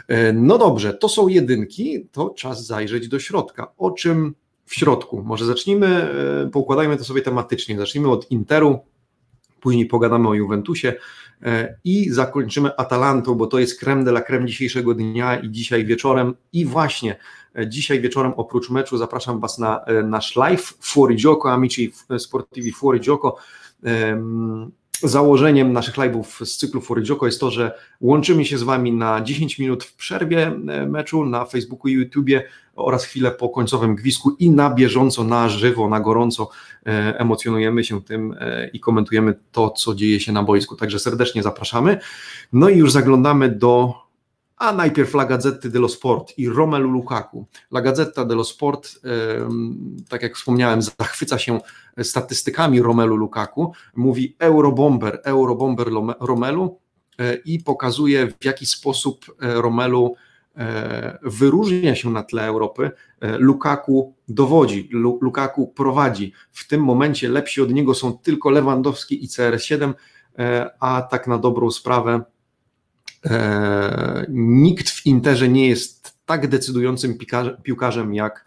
E, 0.09 0.33
no 0.33 0.59
dobrze, 0.59 0.95
to 0.95 1.09
są 1.09 1.29
jedynki, 1.29 2.07
to 2.13 2.31
czas 2.31 2.67
zajrzeć 2.67 3.09
do 3.09 3.19
środka. 3.19 3.73
O 3.79 3.91
czym 3.91 4.35
w 4.69 4.75
środku. 4.75 5.23
Może 5.23 5.45
zacznijmy, 5.45 5.87
e, 5.87 6.51
poukładajmy 6.51 6.97
to 6.97 7.05
sobie 7.05 7.23
tematycznie. 7.23 7.79
Zacznijmy 7.79 8.11
od 8.11 8.31
Interu, 8.31 8.79
później 9.61 9.87
pogadamy 9.87 10.29
o 10.29 10.35
Juventusie 10.35 10.95
e, 11.43 11.79
i 11.85 12.11
zakończymy 12.11 12.77
Atalantą, 12.77 13.35
bo 13.35 13.47
to 13.47 13.59
jest 13.59 13.81
creme 13.81 14.05
de 14.05 14.11
la 14.11 14.21
creme 14.21 14.47
dzisiejszego 14.47 14.95
dnia 14.95 15.37
i 15.37 15.51
dzisiaj 15.51 15.85
wieczorem. 15.85 16.35
I 16.53 16.67
właśnie 16.67 17.17
e, 17.59 17.69
dzisiaj 17.69 18.01
wieczorem 18.01 18.33
oprócz 18.37 18.71
meczu 18.71 18.99
zapraszam 18.99 19.41
Was 19.41 19.59
na 19.59 19.85
nasz 20.05 20.37
live 20.37 20.75
Fuori 20.81 21.17
Gioco, 21.17 21.53
amici 21.53 21.93
sportivi 22.19 22.73
Fuori 22.73 23.01
Gioco. 23.01 23.37
Założeniem 25.01 25.73
naszych 25.73 25.95
live'ów 25.95 26.45
z 26.45 26.57
cyklu 26.57 26.81
Forejoko 26.81 27.27
jest 27.27 27.41
to, 27.41 27.51
że 27.51 27.79
łączymy 28.01 28.45
się 28.45 28.59
z 28.59 28.63
Wami 28.63 28.93
na 28.93 29.21
10 29.21 29.59
minut 29.59 29.85
w 29.85 29.95
przerwie 29.95 30.47
e, 30.47 30.87
meczu 30.87 31.25
na 31.25 31.45
Facebooku 31.45 31.89
i 31.89 31.93
YouTubie 31.93 32.45
oraz 32.75 33.05
chwilę 33.05 33.31
po 33.31 33.49
końcowym 33.49 33.95
gwizdku 33.95 34.37
i 34.39 34.51
na 34.51 34.71
bieżąco, 34.71 35.25
na 35.25 35.49
żywo, 35.49 35.89
na 35.89 36.01
gorąco 36.01 36.51
e, 36.87 37.19
emocjonujemy 37.19 37.85
się 37.85 38.03
tym 38.03 38.37
e, 38.41 38.69
i 38.69 38.81
komentujemy 38.81 39.35
to, 39.53 39.71
co 39.71 39.95
dzieje 39.95 40.21
się 40.21 40.33
na 40.33 40.43
boisku. 40.43 40.77
Także 40.77 40.99
serdecznie 40.99 41.43
zapraszamy. 41.43 41.99
No 42.53 42.69
i 42.69 42.79
już 42.79 42.93
zaglądamy 42.93 43.49
do 43.49 43.95
a 44.59 44.73
najpierw 44.73 45.15
La 45.15 45.25
Gazzetta 45.25 45.69
dello 45.69 45.89
Sport 45.89 46.33
i 46.39 46.49
Romelu 46.49 46.91
Lukaku. 46.91 47.47
La 47.71 47.81
Gazzetta 47.81 48.25
dello 48.25 48.45
Sport, 48.45 49.01
tak 50.09 50.23
jak 50.23 50.37
wspomniałem, 50.37 50.83
zachwyca 50.83 51.39
się 51.39 51.61
statystykami 52.03 52.83
Romelu 52.83 53.17
Lukaku, 53.17 53.73
mówi 53.97 54.37
Eurobomber, 54.39 55.21
Eurobomber 55.25 55.89
Romelu 56.21 56.79
e, 57.19 57.35
i 57.35 57.59
pokazuje 57.59 58.27
w 58.41 58.45
jaki 58.45 58.67
sposób 58.67 59.37
e, 59.43 59.55
Romelu 59.55 60.15
e, 60.57 61.19
wyróżnia 61.23 61.95
się 61.95 62.11
na 62.11 62.23
tle 62.23 62.47
Europy. 62.47 62.91
Lukaku 63.21 64.15
dowodzi, 64.29 64.89
Lukaku 65.21 65.67
prowadzi. 65.67 66.33
W 66.53 66.69
tym 66.69 66.85
momencie 66.85 67.29
lepsi 67.29 67.63
od 67.63 67.71
niego 67.71 67.95
są 67.95 68.19
tylko 68.19 68.51
Lewandowski 68.51 69.25
i 69.25 69.29
CR7, 69.29 69.95
a 70.81 71.03
tak 71.03 71.27
na 71.27 71.39
dobrą 71.39 71.71
sprawę 71.71 72.23
nikt 74.29 74.91
w 74.91 75.07
Interze 75.07 75.49
nie 75.49 75.69
jest 75.69 76.15
tak 76.27 76.49
decydującym 76.49 77.19
piłkarzem 77.63 78.15
jak 78.15 78.45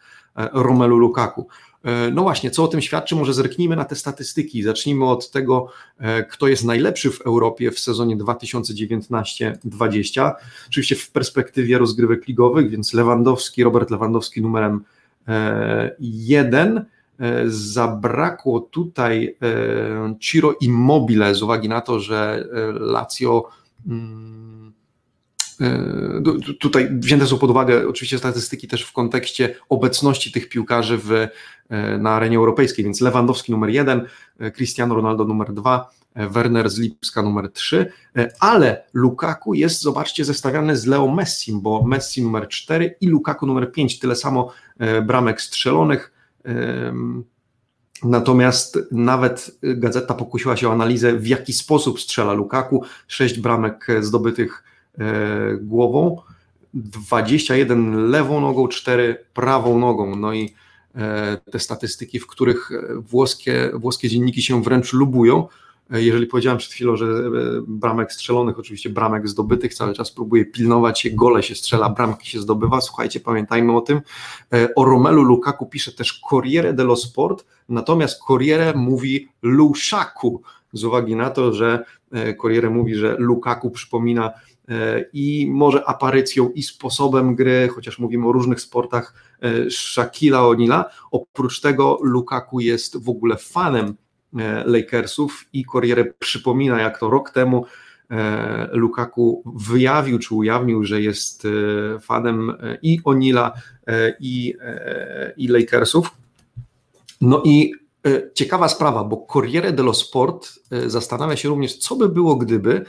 Romelu 0.53 0.97
Lukaku. 0.97 1.47
E, 1.83 2.11
no 2.11 2.21
właśnie, 2.21 2.51
co 2.51 2.63
o 2.63 2.67
tym 2.67 2.81
świadczy? 2.81 3.15
Może 3.15 3.33
zerknijmy 3.33 3.75
na 3.75 3.85
te 3.85 3.95
statystyki. 3.95 4.63
Zacznijmy 4.63 5.05
od 5.05 5.31
tego, 5.31 5.67
e, 5.99 6.23
kto 6.23 6.47
jest 6.47 6.65
najlepszy 6.65 7.11
w 7.11 7.21
Europie 7.21 7.71
w 7.71 7.79
sezonie 7.79 8.17
2019-20. 8.17 10.31
Oczywiście 10.67 10.95
w 10.95 11.11
perspektywie 11.11 11.77
rozgrywek 11.77 12.27
ligowych, 12.27 12.69
więc 12.69 12.93
Lewandowski, 12.93 13.63
Robert 13.63 13.91
Lewandowski 13.91 14.41
numerem 14.41 14.83
e, 15.27 15.95
jeden. 15.99 16.85
Zabrakło 17.45 18.59
tutaj 18.59 19.37
Ciro 20.19 20.55
Immobile 20.61 21.35
z 21.35 21.43
uwagi 21.43 21.69
na 21.69 21.81
to, 21.81 21.99
że 21.99 22.47
Lazio 22.73 23.49
mm, 23.87 24.60
E, 24.60 24.60
tutaj 26.59 26.89
wzięte 26.91 27.27
są 27.27 27.37
pod 27.37 27.49
uwagę 27.49 27.87
oczywiście 27.87 28.17
statystyki 28.17 28.67
też 28.67 28.83
w 28.83 28.93
kontekście 28.93 29.55
obecności 29.69 30.31
tych 30.31 30.49
piłkarzy 30.49 30.97
w, 30.97 31.11
e, 31.11 31.27
na 31.97 32.09
arenie 32.09 32.37
europejskiej, 32.37 32.85
więc 32.85 33.01
Lewandowski 33.01 33.51
numer 33.51 33.69
jeden, 33.69 34.07
e, 34.39 34.51
Cristiano 34.51 34.95
Ronaldo 34.95 35.25
numer 35.25 35.53
dwa, 35.53 35.89
Werner 36.15 36.69
z 36.69 36.79
Lipska 36.79 37.21
numer 37.21 37.51
trzy, 37.51 37.91
ale 38.39 38.83
Lukaku 38.93 39.53
jest, 39.53 39.81
zobaczcie, 39.81 40.25
zestawiany 40.25 40.77
z 40.77 40.85
Leo 40.85 41.07
Messi, 41.07 41.53
bo 41.53 41.83
Messi 41.83 42.23
numer 42.23 42.47
cztery 42.47 42.95
i 43.01 43.07
Lukaku 43.07 43.45
numer 43.45 43.71
pięć, 43.71 43.99
tyle 43.99 44.15
samo 44.15 44.51
bramek 45.03 45.41
strzelonych. 45.41 46.13
Natomiast 48.03 48.79
nawet 48.91 49.57
gazeta 49.61 50.13
pokusiła 50.13 50.57
się 50.57 50.69
o 50.69 50.71
analizę, 50.71 51.13
w 51.13 51.27
jaki 51.27 51.53
sposób 51.53 52.01
strzela 52.01 52.33
Lukaku. 52.33 52.83
Sześć 53.07 53.39
bramek 53.39 53.87
zdobytych 54.01 54.63
głową, 55.61 56.21
21 56.73 58.09
lewą 58.09 58.41
nogą, 58.41 58.67
4 58.67 59.25
prawą 59.33 59.79
nogą. 59.79 60.15
No 60.15 60.33
i 60.33 60.53
e, 60.95 61.37
te 61.51 61.59
statystyki, 61.59 62.19
w 62.19 62.27
których 62.27 62.71
włoskie, 62.95 63.71
włoskie 63.73 64.09
dzienniki 64.09 64.41
się 64.41 64.63
wręcz 64.63 64.93
lubują. 64.93 65.47
E, 65.91 66.01
jeżeli 66.01 66.27
powiedziałem 66.27 66.57
przed 66.57 66.73
chwilą, 66.73 66.95
że 66.95 67.05
bramek 67.67 68.13
strzelonych, 68.13 68.59
oczywiście 68.59 68.89
bramek 68.89 69.27
zdobytych, 69.27 69.73
cały 69.73 69.93
czas 69.93 70.11
próbuje 70.11 70.45
pilnować 70.45 70.99
się, 71.01 71.09
gole 71.09 71.43
się 71.43 71.55
strzela, 71.55 71.89
bramki 71.89 72.29
się 72.29 72.39
zdobywa. 72.39 72.81
Słuchajcie, 72.81 73.19
pamiętajmy 73.19 73.77
o 73.77 73.81
tym. 73.81 74.01
O 74.75 74.85
Romelu 74.85 75.23
Lukaku 75.23 75.65
pisze 75.65 75.91
też 75.91 76.21
Corriere 76.29 76.73
dello 76.73 76.95
Sport, 76.95 77.45
natomiast 77.69 78.19
Corriere 78.27 78.73
mówi 78.73 79.29
Luszaku, 79.41 80.41
z 80.73 80.83
uwagi 80.83 81.15
na 81.15 81.29
to, 81.29 81.53
że 81.53 81.85
Corriere 82.41 82.69
mówi, 82.69 82.95
że 82.95 83.15
Lukaku 83.19 83.71
przypomina 83.71 84.31
E, 84.31 84.50
i 85.13 85.47
może 85.51 85.85
aparycją 85.85 86.49
i 86.49 86.63
sposobem 86.63 87.35
gry, 87.35 87.69
chociaż 87.75 87.99
mówimy 87.99 88.27
o 88.27 88.31
różnych 88.31 88.61
sportach, 88.61 89.13
e, 89.41 89.71
Shaquilla 89.71 90.39
O'Neal'a. 90.39 90.83
Oprócz 91.11 91.61
tego 91.61 91.99
Lukaku 92.01 92.59
jest 92.59 93.03
w 93.03 93.09
ogóle 93.09 93.37
fanem 93.37 93.95
e, 94.39 94.63
Lakersów 94.65 95.45
i 95.53 95.65
Corriere 95.65 96.05
przypomina, 96.19 96.81
jak 96.81 96.99
to 96.99 97.09
rok 97.09 97.29
temu 97.29 97.65
Lukaku 98.71 99.43
wyjawił 99.55 100.19
czy 100.19 100.35
ujawnił, 100.35 100.83
że 100.83 101.01
jest 101.01 101.47
fanem 102.01 102.53
i 102.81 103.01
O'Neal'a 103.01 103.51
i, 104.19 104.55
i 105.37 105.47
Lakersów. 105.47 106.11
No 107.21 107.41
i 107.45 107.73
ciekawa 108.33 108.69
sprawa, 108.69 109.03
bo 109.03 109.25
Corriere 109.33 109.71
dello 109.71 109.93
Sport 109.93 110.49
zastanawia 110.87 111.35
się 111.35 111.49
również, 111.49 111.77
co 111.77 111.95
by 111.95 112.09
było, 112.09 112.35
gdyby 112.35 112.85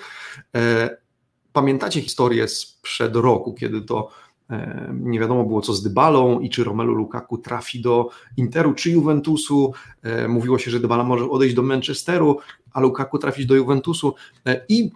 Pamiętacie 1.52 2.00
historię 2.00 2.48
sprzed 2.48 3.16
roku, 3.16 3.54
kiedy 3.54 3.82
to 3.82 4.10
e, 4.50 4.90
nie 5.00 5.20
wiadomo 5.20 5.44
było 5.44 5.60
co 5.60 5.72
z 5.74 5.82
Dybalą 5.82 6.40
i 6.40 6.50
czy 6.50 6.64
Romelu 6.64 6.94
Lukaku 6.94 7.38
trafi 7.38 7.80
do 7.80 8.08
Interu 8.36 8.74
czy 8.74 8.90
Juventusu. 8.90 9.72
E, 10.02 10.28
mówiło 10.28 10.58
się, 10.58 10.70
że 10.70 10.80
Dybala 10.80 11.04
może 11.04 11.30
odejść 11.30 11.54
do 11.54 11.62
Manchesteru, 11.62 12.38
a 12.72 12.80
Lukaku 12.80 13.18
trafić 13.18 13.46
do 13.46 13.54
Juventusu 13.54 14.14
e, 14.46 14.64
i 14.68 14.90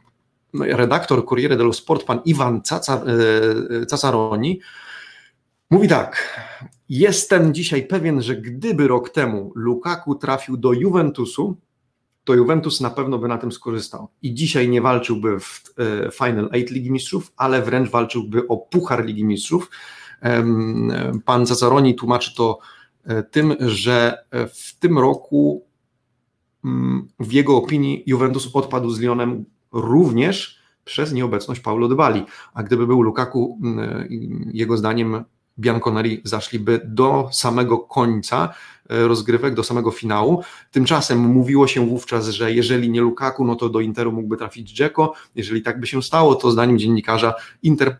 redaktor 0.55 1.27
Corriere 1.27 1.57
dello 1.57 1.73
Sport, 1.73 2.05
pan 2.05 2.21
Iwan 2.25 2.63
Cacaroni, 3.89 4.61
mówi 5.71 5.89
tak, 5.89 6.41
jestem 6.89 7.55
dzisiaj 7.55 7.87
pewien, 7.87 8.23
że 8.23 8.37
gdyby 8.37 8.89
rok 8.89 9.11
temu 9.11 9.53
Lukaku 9.55 10.15
trafił 10.15 10.57
do 10.57 10.73
Juventusu, 10.73 11.57
to 12.27 12.35
Juventus 12.35 12.81
na 12.81 12.91
pewno 12.91 13.19
by 13.19 13.29
na 13.29 13.39
tym 13.39 13.53
skorzystał. 13.53 14.09
I 14.23 14.35
dzisiaj 14.35 14.69
nie 14.69 14.83
walczyłby 14.83 15.41
w 15.41 15.65
e, 15.79 16.11
Final 16.11 16.49
Eight 16.53 16.71
Ligi 16.71 16.91
Mistrzów, 16.91 17.33
ale 17.37 17.63
wręcz 17.63 17.91
walczyłby 17.91 18.49
o 18.49 18.57
Puchar 18.57 19.05
Ligi 19.05 19.25
Mistrzów. 19.25 19.71
Pan 21.25 21.47
Zazzaroni 21.47 21.95
tłumaczy 21.95 22.35
to 22.37 22.59
e, 23.05 23.23
tym, 23.23 23.57
że 23.61 24.19
e, 24.31 24.47
w 24.47 24.77
tym 24.79 24.99
roku 24.99 25.67
mm, 26.65 27.09
w 27.21 27.33
jego 27.33 27.57
opinii 27.57 28.03
Juventus 28.07 28.51
odpadł 28.53 28.91
z 28.91 29.01
Lyonem 29.01 29.45
również 29.73 30.59
przez 30.85 31.13
nieobecność 31.13 31.61
Paulo 31.61 31.89
Dybali. 31.89 32.25
A 32.55 32.63
gdyby 32.63 32.87
był 32.87 33.03
Lukaku, 33.03 33.59
mm, 33.63 34.51
jego 34.53 34.77
zdaniem 34.77 35.25
Bianconeri 35.59 36.21
zaszliby 36.25 36.81
do 36.85 37.29
samego 37.33 37.79
końca 37.79 38.55
rozgrywek, 38.89 39.55
do 39.55 39.65
samego 39.65 39.91
finału. 39.91 40.43
Tymczasem 40.71 41.19
mówiło 41.19 41.67
się 41.67 41.87
wówczas, 41.87 42.29
że 42.29 42.53
jeżeli 42.53 42.91
nie 42.91 43.01
Lukaku, 43.01 43.45
no 43.45 43.57
to 43.57 43.69
do 43.69 43.81
Interu 43.81 44.13
mógłby 44.13 44.37
trafić 44.37 44.73
Dzeko. 44.73 45.15
Jeżeli 45.35 45.63
tak 45.63 45.81
by 45.81 45.87
się 45.87 46.03
stało, 46.03 46.35
to 46.35 46.51
zdaniem 46.51 46.79
dziennikarza 46.79 47.35
Inter 47.63 47.97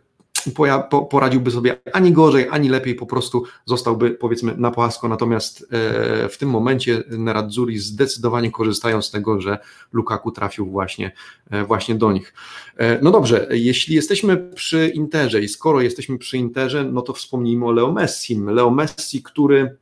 poradziłby 1.11 1.51
sobie 1.51 1.77
ani 1.93 2.13
gorzej, 2.13 2.47
ani 2.51 2.69
lepiej, 2.69 2.95
po 2.95 3.07
prostu 3.07 3.45
zostałby 3.65 4.11
powiedzmy 4.11 4.55
na 4.57 4.71
płasko. 4.71 5.09
Natomiast 5.09 5.63
e, 5.63 6.29
w 6.29 6.39
tym 6.39 6.51
momencie 6.51 7.03
Nerazzurri 7.09 7.79
zdecydowanie 7.79 8.51
korzystają 8.51 9.03
z 9.03 9.11
tego, 9.11 9.41
że 9.41 9.59
Lukaku 9.93 10.31
trafił 10.31 10.67
właśnie, 10.67 11.13
e, 11.51 11.65
właśnie 11.65 11.95
do 11.95 12.13
nich. 12.13 12.35
E, 12.77 12.99
no 13.03 13.11
dobrze, 13.11 13.49
jeśli 13.51 13.95
jesteśmy 13.95 14.37
przy 14.37 14.89
Interze 14.89 15.41
i 15.41 15.49
skoro 15.49 15.81
jesteśmy 15.81 16.19
przy 16.19 16.39
Interze, 16.39 16.85
no 16.85 17.03
to 17.03 17.13
wspomnijmy 17.13 17.67
o 17.67 17.73
Leo 17.73 17.93
Messi. 17.93 18.41
Leo 18.47 18.71
Messi, 18.71 19.23
który 19.23 19.77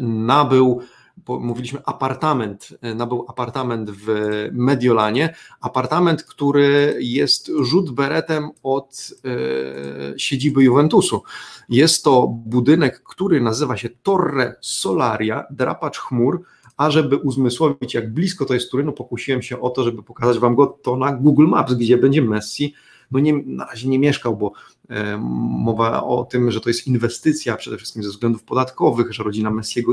nabył 0.00 0.82
mówiliśmy 1.28 1.80
apartament, 1.84 2.68
e, 2.82 2.94
nabył 2.94 3.24
apartament 3.28 3.90
w 3.90 4.08
Mediolanie, 4.52 5.34
apartament, 5.60 6.22
który 6.22 6.96
jest 7.00 7.50
rzut 7.60 7.90
beretem 7.90 8.50
od 8.62 9.10
e, 9.24 10.18
siedziby 10.18 10.64
Juventusu. 10.64 11.22
Jest 11.68 12.04
to 12.04 12.26
budynek, 12.46 13.02
który 13.02 13.40
nazywa 13.40 13.76
się 13.76 13.88
Torre 14.02 14.54
Solaria, 14.60 15.44
drapacz 15.50 15.98
chmur, 15.98 16.42
a 16.76 16.90
żeby 16.90 17.16
uzmysłowić, 17.16 17.94
jak 17.94 18.12
blisko 18.12 18.44
to 18.44 18.54
jest 18.54 18.70
Turynu, 18.70 18.92
pokusiłem 18.92 19.42
się 19.42 19.60
o 19.60 19.70
to, 19.70 19.84
żeby 19.84 20.02
pokazać 20.02 20.38
Wam 20.38 20.54
go 20.54 20.66
to 20.66 20.96
na 20.96 21.12
Google 21.12 21.46
Maps, 21.46 21.74
gdzie 21.74 21.98
będzie 21.98 22.22
Messi 22.22 22.74
no 23.14 23.20
nie, 23.20 23.42
na 23.46 23.64
razie 23.64 23.88
nie 23.88 23.98
mieszkał, 23.98 24.36
bo 24.36 24.52
e, 24.90 25.18
mowa 25.18 26.04
o 26.04 26.24
tym, 26.24 26.50
że 26.50 26.60
to 26.60 26.70
jest 26.70 26.86
inwestycja 26.86 27.56
przede 27.56 27.76
wszystkim 27.76 28.02
ze 28.02 28.08
względów 28.08 28.42
podatkowych, 28.42 29.12
że 29.12 29.22
rodzina 29.22 29.50
Messiego 29.50 29.92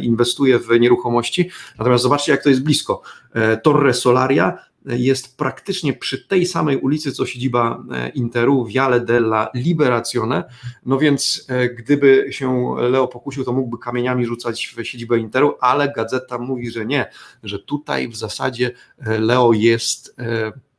inwestuje 0.00 0.58
w 0.58 0.80
nieruchomości. 0.80 1.50
Natomiast 1.78 2.02
zobaczcie, 2.02 2.32
jak 2.32 2.42
to 2.42 2.48
jest 2.48 2.62
blisko. 2.62 3.02
E, 3.32 3.56
Torre 3.56 3.94
Solaria 3.94 4.58
jest 4.84 5.36
praktycznie 5.36 5.92
przy 5.92 6.28
tej 6.28 6.46
samej 6.46 6.76
ulicy, 6.76 7.12
co 7.12 7.26
siedziba 7.26 7.84
Interu, 8.14 8.64
Viale 8.64 9.00
della 9.00 9.48
Liberazione, 9.54 10.44
no 10.86 10.98
więc 10.98 11.46
gdyby 11.78 12.26
się 12.30 12.74
Leo 12.78 13.08
pokusił, 13.08 13.44
to 13.44 13.52
mógłby 13.52 13.78
kamieniami 13.78 14.26
rzucać 14.26 14.74
w 14.76 14.84
siedzibę 14.84 15.18
Interu, 15.18 15.54
ale 15.60 15.92
gazeta 15.96 16.38
mówi, 16.38 16.70
że 16.70 16.86
nie, 16.86 17.10
że 17.42 17.58
tutaj 17.58 18.08
w 18.08 18.16
zasadzie 18.16 18.70
Leo 18.98 19.52
jest 19.52 20.16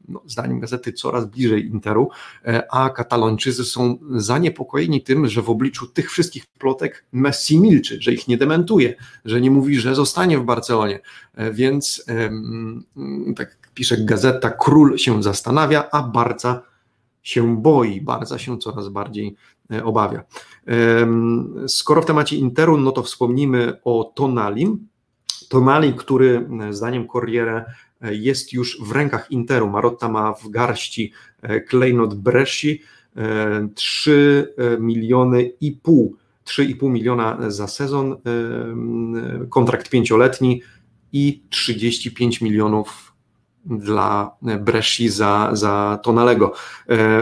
no, 0.08 0.22
zdaniem 0.26 0.60
gazety 0.60 0.94
coraz 0.94 1.26
bliżej 1.26 1.68
Interu, 1.68 2.10
e, 2.46 2.72
a 2.72 2.90
Katalończycy 2.90 3.66
są 3.66 3.98
zaniepokojeni 4.16 5.02
tym, 5.02 5.28
że 5.28 5.42
w 5.42 5.50
obliczu 5.50 5.88
tych 5.88 6.12
wszystkich 6.12 6.46
plotek 6.46 7.06
Messi 7.12 7.60
milczy, 7.60 8.02
że 8.02 8.14
ich 8.14 8.28
nie 8.28 8.38
dementuje, 8.38 8.96
że 9.26 9.42
nie 9.42 9.52
mówi, 9.52 9.80
że 9.80 9.96
zostanie 9.96 10.40
w 10.40 10.44
Barcelonie. 10.44 11.00
E, 11.36 11.54
więc 11.54 12.06
tak 13.36 13.58
pisze 13.74 13.98
gazeta, 13.98 14.50
król 14.50 14.98
się 14.98 15.24
zastanawia, 15.24 15.90
a 15.92 16.04
Barca 16.04 16.62
się 17.24 17.58
boi, 17.62 18.02
Barca 18.02 18.38
się 18.38 18.58
coraz 18.58 18.90
bardziej 18.90 19.36
e, 19.72 19.84
obawia. 19.84 20.24
Skoro 21.68 22.02
w 22.02 22.06
temacie 22.06 22.36
Interu, 22.36 22.78
no 22.78 22.92
to 22.92 23.04
wspomnimy 23.04 23.80
o 23.84 24.12
Tonalim. 24.16 24.88
Tonali, 25.50 25.94
który 25.94 26.50
zdaniem 26.72 27.08
Corriere 27.08 27.66
jest 28.12 28.54
już 28.54 28.82
w 28.82 28.92
rękach 28.92 29.32
Interu. 29.32 29.70
Marotta 29.70 30.10
ma 30.10 30.34
w 30.34 30.50
garści 30.50 31.12
e, 31.42 31.62
klejnot 31.62 32.16
Bresci 32.16 32.82
3 33.76 34.54
e, 34.58 34.78
miliony 34.80 35.52
i 35.62 35.72
pół, 35.72 36.16
3,5 36.46 36.90
miliona 36.90 37.52
za 37.52 37.68
sezon, 37.68 38.14
e, 38.14 38.18
kontrakt 39.50 39.90
pięcioletni 39.90 40.62
i 41.14 41.42
35 41.50 42.42
milionów 42.42 43.14
dla 43.66 44.36
Bresci 44.60 45.10
za, 45.10 45.50
za 45.54 46.00
Tonalego. 46.04 46.54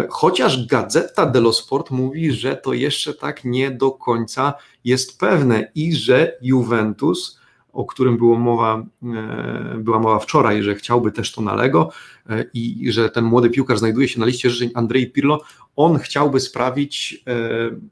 Chociaż 0.09 0.67
Gazeta 0.67 1.25
dello 1.25 1.53
Sport 1.53 1.91
mówi, 1.91 2.31
że 2.31 2.55
to 2.55 2.73
jeszcze 2.73 3.13
tak 3.13 3.43
nie 3.43 3.71
do 3.71 3.91
końca 3.91 4.53
jest 4.83 5.19
pewne 5.19 5.71
i 5.75 5.95
że 5.95 6.37
Juventus 6.41 7.40
o 7.73 7.85
którym 7.85 8.17
było 8.17 8.39
mowa, 8.39 8.83
e, 9.03 9.77
była 9.77 9.99
mowa 9.99 10.19
wczoraj, 10.19 10.63
że 10.63 10.75
chciałby 10.75 11.11
też 11.11 11.31
to 11.31 11.41
Nalego 11.41 11.89
e, 12.29 12.45
i 12.53 12.91
że 12.91 13.09
ten 13.09 13.25
młody 13.25 13.49
piłkarz 13.49 13.79
znajduje 13.79 14.07
się 14.07 14.19
na 14.19 14.25
liście 14.25 14.49
życzeń 14.49 14.71
Andrzej 14.73 15.11
Pirlo, 15.11 15.41
on 15.75 15.99
chciałby 15.99 16.39
sprawić, 16.39 17.23
e, 17.27 17.35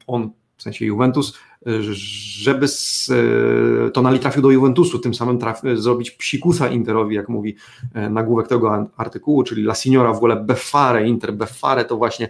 on 0.07 0.29
w 0.57 0.63
sensie 0.63 0.86
Juventus, 0.86 1.38
żeby 1.65 2.67
z, 2.67 3.12
Tonali 3.93 4.19
trafił 4.19 4.41
do 4.41 4.51
Juventusu, 4.51 5.00
tym 5.00 5.13
samym 5.13 5.38
trafi, 5.38 5.67
zrobić 5.74 6.12
psikusa 6.12 6.67
Interowi, 6.67 7.15
jak 7.15 7.29
mówi 7.29 7.55
nagłówek 8.09 8.48
tego 8.48 8.89
artykułu, 8.98 9.43
czyli 9.43 9.63
La 9.63 9.75
Signora 9.75 10.13
w 10.13 10.17
ogóle 10.17 10.36
befare, 10.36 11.07
Inter 11.07 11.33
befare 11.33 11.86
to 11.86 11.98
właśnie 11.98 12.29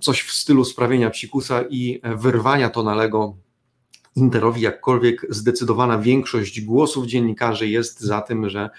coś 0.00 0.22
w 0.22 0.32
stylu 0.32 0.64
sprawienia 0.64 1.10
psikusa 1.10 1.62
i 1.70 2.00
wyrwania 2.16 2.70
Tonalego 2.70 3.36
Interowi, 4.16 4.60
jakkolwiek 4.60 5.26
zdecydowana 5.28 5.98
większość 5.98 6.60
głosów 6.60 7.06
dziennikarzy 7.06 7.68
jest 7.68 8.00
za 8.00 8.20
tym, 8.20 8.48
że 8.48 8.70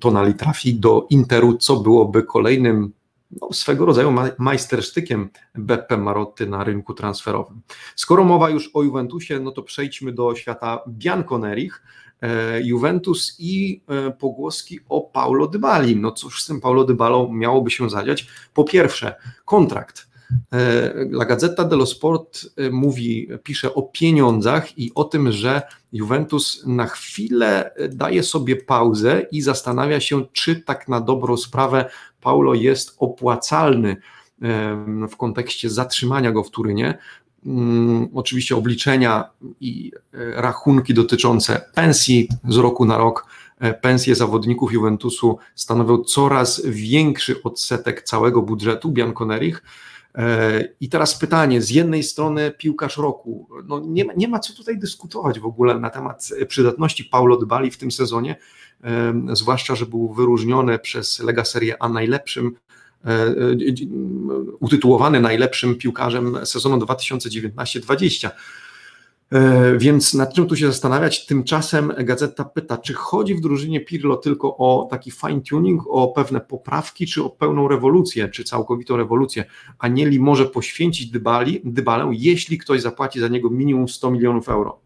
Tonali 0.00 0.34
trafi 0.34 0.74
do 0.74 1.06
Interu, 1.10 1.56
co 1.56 1.76
byłoby 1.76 2.22
kolejnym 2.22 2.92
no, 3.40 3.52
swego 3.52 3.86
rodzaju 3.86 4.14
majstersztykiem 4.38 5.28
Beppe 5.54 5.96
Marotty 5.96 6.46
na 6.46 6.64
rynku 6.64 6.94
transferowym. 6.94 7.60
Skoro 7.96 8.24
mowa 8.24 8.50
już 8.50 8.70
o 8.74 8.82
Juventusie, 8.82 9.40
no 9.40 9.50
to 9.50 9.62
przejdźmy 9.62 10.12
do 10.12 10.34
świata 10.34 10.82
Bianconerich. 10.88 11.82
E, 12.22 12.60
Juventus 12.62 13.36
i 13.38 13.82
e, 13.88 14.10
pogłoski 14.10 14.80
o 14.88 15.00
Paulo 15.00 15.46
Dybali. 15.46 15.96
No 15.96 16.12
cóż 16.12 16.42
z 16.42 16.46
tym 16.46 16.60
Paulo 16.60 16.84
Dybalą 16.84 17.32
miałoby 17.32 17.70
się 17.70 17.90
zadziać? 17.90 18.26
Po 18.54 18.64
pierwsze, 18.64 19.14
kontrakt 19.44 20.05
La 21.10 21.24
Gazzetta 21.24 21.64
dello 21.64 21.86
Sport 21.86 22.46
e, 22.56 22.70
mówi, 22.70 23.28
pisze 23.42 23.74
o 23.74 23.82
pieniądzach 23.82 24.78
i 24.78 24.92
o 24.94 25.04
tym, 25.04 25.32
że 25.32 25.62
Juventus 25.92 26.62
na 26.66 26.86
chwilę 26.86 27.70
daje 27.90 28.22
sobie 28.22 28.56
pauzę 28.56 29.26
i 29.32 29.42
zastanawia 29.42 30.00
się, 30.00 30.24
czy 30.32 30.56
tak 30.56 30.88
na 30.88 31.00
dobrą 31.00 31.36
sprawę 31.36 31.90
Paulo 32.20 32.54
jest 32.54 32.96
opłacalny 32.98 33.90
e, 33.90 33.96
w 35.10 35.16
kontekście 35.16 35.70
zatrzymania 35.70 36.32
go 36.32 36.44
w 36.44 36.50
Turynie. 36.50 36.98
Mm, 37.46 38.08
oczywiście 38.14 38.56
obliczenia 38.56 39.30
i 39.60 39.92
rachunki 40.12 40.94
dotyczące 40.94 41.70
pensji 41.74 42.28
z 42.48 42.56
roku 42.56 42.84
na 42.84 42.98
rok 42.98 43.26
pensje 43.80 44.14
zawodników 44.14 44.72
Juventusu 44.72 45.38
stanowią 45.54 46.04
coraz 46.04 46.62
większy 46.64 47.42
odsetek 47.42 48.02
całego 48.02 48.42
budżetu 48.42 48.90
Bianconerich. 48.90 49.62
E, 50.16 50.64
I 50.80 50.88
teraz 50.88 51.18
pytanie, 51.18 51.62
z 51.62 51.70
jednej 51.70 52.02
strony 52.02 52.50
piłkarz 52.50 52.96
roku, 52.96 53.48
no 53.64 53.80
nie, 53.86 54.04
ma, 54.04 54.12
nie 54.16 54.28
ma 54.28 54.38
co 54.38 54.52
tutaj 54.54 54.78
dyskutować 54.78 55.40
w 55.40 55.46
ogóle 55.46 55.80
na 55.80 55.90
temat 55.90 56.28
przydatności 56.48 57.04
Paulo 57.04 57.36
Dybali 57.36 57.70
w 57.70 57.78
tym 57.78 57.90
sezonie, 57.90 58.36
e, 58.84 59.14
zwłaszcza, 59.32 59.74
że 59.74 59.86
był 59.86 60.12
wyróżniony 60.12 60.78
przez 60.78 61.20
Lega 61.20 61.44
Serie 61.44 61.82
A 61.82 61.88
najlepszym 61.88 62.56
e, 63.04 63.34
utytułowany 64.60 65.20
najlepszym 65.20 65.74
piłkarzem 65.74 66.46
sezonu 66.46 66.76
2019-20. 66.78 68.30
E, 69.32 69.78
więc 69.78 70.14
nad 70.14 70.34
czym 70.34 70.46
tu 70.46 70.56
się 70.56 70.66
zastanawiać? 70.66 71.26
Tymczasem 71.26 71.92
gazeta 71.98 72.44
pyta, 72.44 72.78
czy 72.78 72.94
chodzi 72.94 73.34
w 73.34 73.40
drużynie 73.40 73.80
Pirlo 73.80 74.16
tylko 74.16 74.56
o 74.56 74.88
taki 74.90 75.12
fine-tuning, 75.12 75.78
o 75.88 76.08
pewne 76.08 76.40
poprawki, 76.40 77.06
czy 77.06 77.24
o 77.24 77.30
pełną 77.30 77.68
rewolucję, 77.68 78.28
czy 78.28 78.44
całkowitą 78.44 78.96
rewolucję, 78.96 79.44
a 79.78 79.88
nieli 79.88 80.20
może 80.20 80.46
poświęcić 80.46 81.10
Dybali, 81.10 81.60
Dybalę, 81.64 82.10
jeśli 82.12 82.58
ktoś 82.58 82.82
zapłaci 82.82 83.20
za 83.20 83.28
niego 83.28 83.50
minimum 83.50 83.88
100 83.88 84.10
milionów 84.10 84.48
euro. 84.48 84.80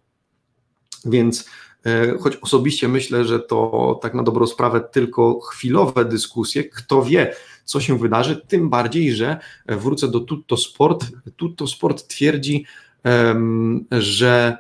Więc 1.04 1.48
e, 1.86 2.18
choć 2.18 2.36
osobiście 2.36 2.88
myślę, 2.88 3.24
że 3.24 3.40
to 3.40 3.98
tak 4.02 4.14
na 4.14 4.22
dobrą 4.22 4.46
sprawę 4.46 4.80
tylko 4.92 5.40
chwilowe 5.40 6.04
dyskusje, 6.04 6.64
kto 6.64 7.02
wie, 7.02 7.34
co 7.64 7.80
się 7.80 7.98
wydarzy, 7.98 8.36
tym 8.48 8.70
bardziej, 8.70 9.12
że 9.12 9.38
wrócę 9.68 10.08
do 10.08 10.20
Tutto 10.20 10.56
Sport. 10.56 11.06
Tutto 11.36 11.66
Sport 11.66 12.06
twierdzi, 12.06 12.64
że 13.90 14.58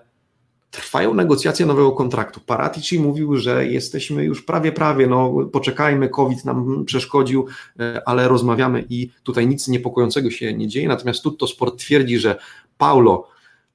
trwają 0.70 1.14
negocjacje 1.14 1.66
nowego 1.66 1.92
kontraktu. 1.92 2.40
Paratici 2.40 3.00
mówił, 3.00 3.36
że 3.36 3.66
jesteśmy 3.66 4.24
już 4.24 4.42
prawie, 4.42 4.72
prawie, 4.72 5.06
no 5.06 5.34
poczekajmy, 5.52 6.08
COVID 6.08 6.44
nam 6.44 6.84
przeszkodził, 6.84 7.46
e, 7.80 8.02
ale 8.06 8.28
rozmawiamy 8.28 8.84
i 8.90 9.10
tutaj 9.22 9.46
nic 9.46 9.68
niepokojącego 9.68 10.30
się 10.30 10.54
nie 10.54 10.68
dzieje. 10.68 10.88
Natomiast 10.88 11.22
Tutto 11.22 11.46
Sport 11.46 11.78
twierdzi, 11.78 12.18
że 12.18 12.36
Paulo 12.78 13.28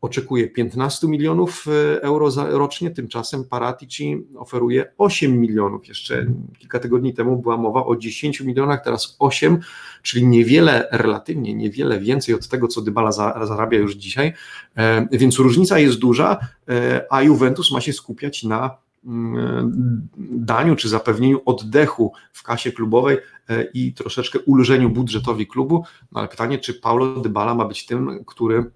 oczekuje 0.05 0.47
15 0.47 1.07
milionów 1.07 1.65
e, 1.67 2.01
euro 2.01 2.29
rocznie, 2.49 2.91
tymczasem 2.91 3.43
Paratici 3.43 4.27
oferuje 4.37 4.91
8 4.97 5.39
milionów. 5.39 5.87
Jeszcze 5.87 6.25
kilka 6.59 6.79
tygodni 6.79 7.13
temu 7.13 7.37
była 7.37 7.57
mowa 7.57 7.85
o 7.85 7.95
10 7.95 8.41
milionach, 8.41 8.83
teraz 8.83 9.15
8, 9.19 9.59
czyli 10.01 10.27
niewiele, 10.27 10.87
relatywnie 10.91 11.53
niewiele 11.53 11.99
więcej 11.99 12.35
od 12.35 12.47
tego, 12.47 12.67
co 12.67 12.81
Dybala 12.81 13.11
zarabia 13.45 13.79
już 13.79 13.95
dzisiaj, 13.95 14.33
e, 14.75 15.07
więc 15.11 15.39
różnica 15.39 15.79
jest 15.79 15.99
duża, 15.99 16.37
e, 16.69 17.05
a 17.09 17.21
Juventus 17.21 17.71
ma 17.71 17.81
się 17.81 17.93
skupiać 17.93 18.43
na 18.43 18.77
mm, 19.05 20.07
daniu 20.31 20.75
czy 20.75 20.89
zapewnieniu 20.89 21.41
oddechu 21.45 22.13
w 22.33 22.43
kasie 22.43 22.71
klubowej 22.71 23.17
i 23.73 23.93
troszeczkę 23.93 24.39
ulżeniu 24.39 24.89
budżetowi 24.89 25.47
klubu, 25.47 25.83
no 26.11 26.19
ale 26.19 26.29
pytanie, 26.29 26.57
czy 26.57 26.73
Paulo 26.73 27.19
Dybala 27.19 27.55
ma 27.55 27.65
być 27.65 27.85
tym, 27.85 28.23
który 28.25 28.71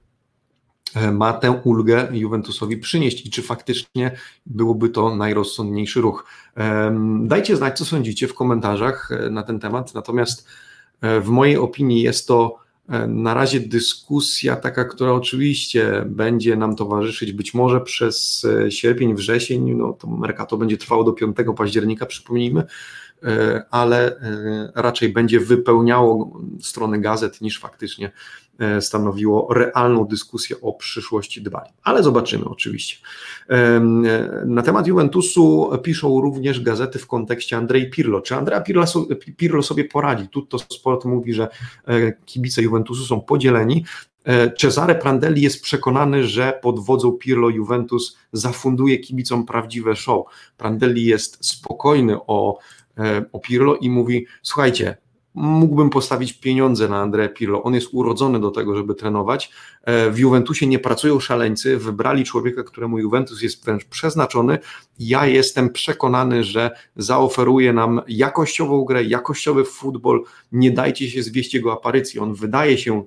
ma 1.11 1.33
tę 1.33 1.51
ulgę 1.51 2.07
Juventusowi 2.11 2.77
przynieść 2.77 3.25
i 3.25 3.29
czy 3.29 3.41
faktycznie 3.41 4.11
byłoby 4.45 4.89
to 4.89 5.15
najrozsądniejszy 5.15 6.01
ruch. 6.01 6.25
Dajcie 7.21 7.55
znać, 7.55 7.77
co 7.77 7.85
sądzicie 7.85 8.27
w 8.27 8.33
komentarzach 8.33 9.11
e, 9.11 9.29
na 9.29 9.43
ten 9.43 9.59
temat, 9.59 9.93
natomiast 9.93 10.47
e, 11.01 11.21
w 11.21 11.29
mojej 11.29 11.57
opinii 11.57 12.01
jest 12.01 12.27
to 12.27 12.57
na 13.07 13.33
razie 13.33 13.59
dyskusja 13.59 14.55
taka, 14.55 14.85
która 14.85 15.11
oczywiście 15.11 16.03
będzie 16.05 16.55
nam 16.55 16.75
towarzyszyć 16.75 17.31
być 17.31 17.53
może 17.53 17.81
przez 17.81 18.47
sierpień, 18.69 19.15
wrzesień, 19.15 19.71
no 19.75 19.93
to 19.93 20.07
Mercato 20.07 20.57
będzie 20.57 20.77
trwało 20.77 21.03
do 21.03 21.13
5 21.13 21.37
października, 21.57 22.05
przypomnijmy, 22.05 22.63
ale 23.71 24.19
raczej 24.75 25.09
będzie 25.09 25.39
wypełniało 25.39 26.39
strony 26.61 27.01
gazet 27.01 27.41
niż 27.41 27.59
faktycznie 27.59 28.11
E, 28.48 28.48
stanowiło 28.79 29.53
realną 29.53 30.05
dyskusję 30.05 30.55
o 30.61 30.73
przyszłości 30.73 31.41
Dybali. 31.41 31.69
Ale 31.83 32.03
zobaczymy 32.03 32.45
oczywiście. 32.45 32.97
E, 33.49 33.79
na 34.45 34.61
temat 34.61 34.87
Juventusu 34.87 35.69
piszą 35.83 36.21
również 36.21 36.61
gazety 36.61 36.99
w 36.99 37.07
kontekście 37.07 37.57
Andrzej 37.57 37.89
Pirlo. 37.89 38.21
Czy 38.21 38.35
Andrea 38.35 38.61
Pirlo, 38.61 38.85
Pirlo 39.37 39.63
sobie 39.63 39.85
poradzi? 39.85 40.27
Tutto 40.27 40.59
Sport 40.59 41.05
mówi, 41.05 41.33
że 41.33 41.47
e, 41.87 42.13
kibice 42.25 42.61
Juventusu 42.61 43.05
są 43.05 43.21
podzieleni. 43.21 43.85
Cesare 44.57 44.95
Prandelli 44.95 45.41
jest 45.41 45.63
przekonany, 45.63 46.23
że 46.23 46.59
pod 46.61 46.79
wodzą 46.79 47.11
Pirlo 47.11 47.49
Juventus 47.49 48.17
zafunduje 48.33 48.97
kibicom 48.97 49.45
prawdziwe 49.45 49.95
show. 49.95 50.25
Prandelli 50.57 51.05
jest 51.05 51.45
spokojny 51.45 52.17
o 52.27 52.57
o 53.31 53.39
Pirlo 53.39 53.75
i 53.75 53.89
mówi, 53.89 54.25
słuchajcie, 54.41 54.97
mógłbym 55.39 55.89
postawić 55.89 56.33
pieniądze 56.33 56.87
na 56.87 56.97
Andrea 56.97 57.29
Pirlo. 57.29 57.63
On 57.63 57.73
jest 57.73 57.89
urodzony 57.91 58.39
do 58.39 58.51
tego, 58.51 58.75
żeby 58.75 58.95
trenować. 58.95 59.51
E, 59.83 60.11
w 60.11 60.19
Juventusie 60.19 60.67
nie 60.67 60.79
pracują 60.79 61.19
szaleńcy, 61.19 61.77
wybrali 61.77 62.23
człowieka, 62.23 62.63
któremu 62.63 62.99
Juventus 62.99 63.41
jest 63.41 63.65
wręcz 63.65 63.85
przeznaczony. 63.85 64.59
Ja 64.99 65.25
jestem 65.25 65.69
przekonany, 65.69 66.43
że 66.43 66.71
zaoferuje 66.95 67.73
nam 67.73 68.01
jakościową 68.07 68.83
grę, 68.85 69.03
jakościowy 69.03 69.65
futbol. 69.65 70.23
Nie 70.51 70.71
dajcie 70.71 71.09
się 71.09 71.23
zwieść 71.23 71.53
jego 71.53 71.73
aparycji. 71.73 72.19
On 72.19 72.33
wydaje 72.33 72.77
się 72.77 73.03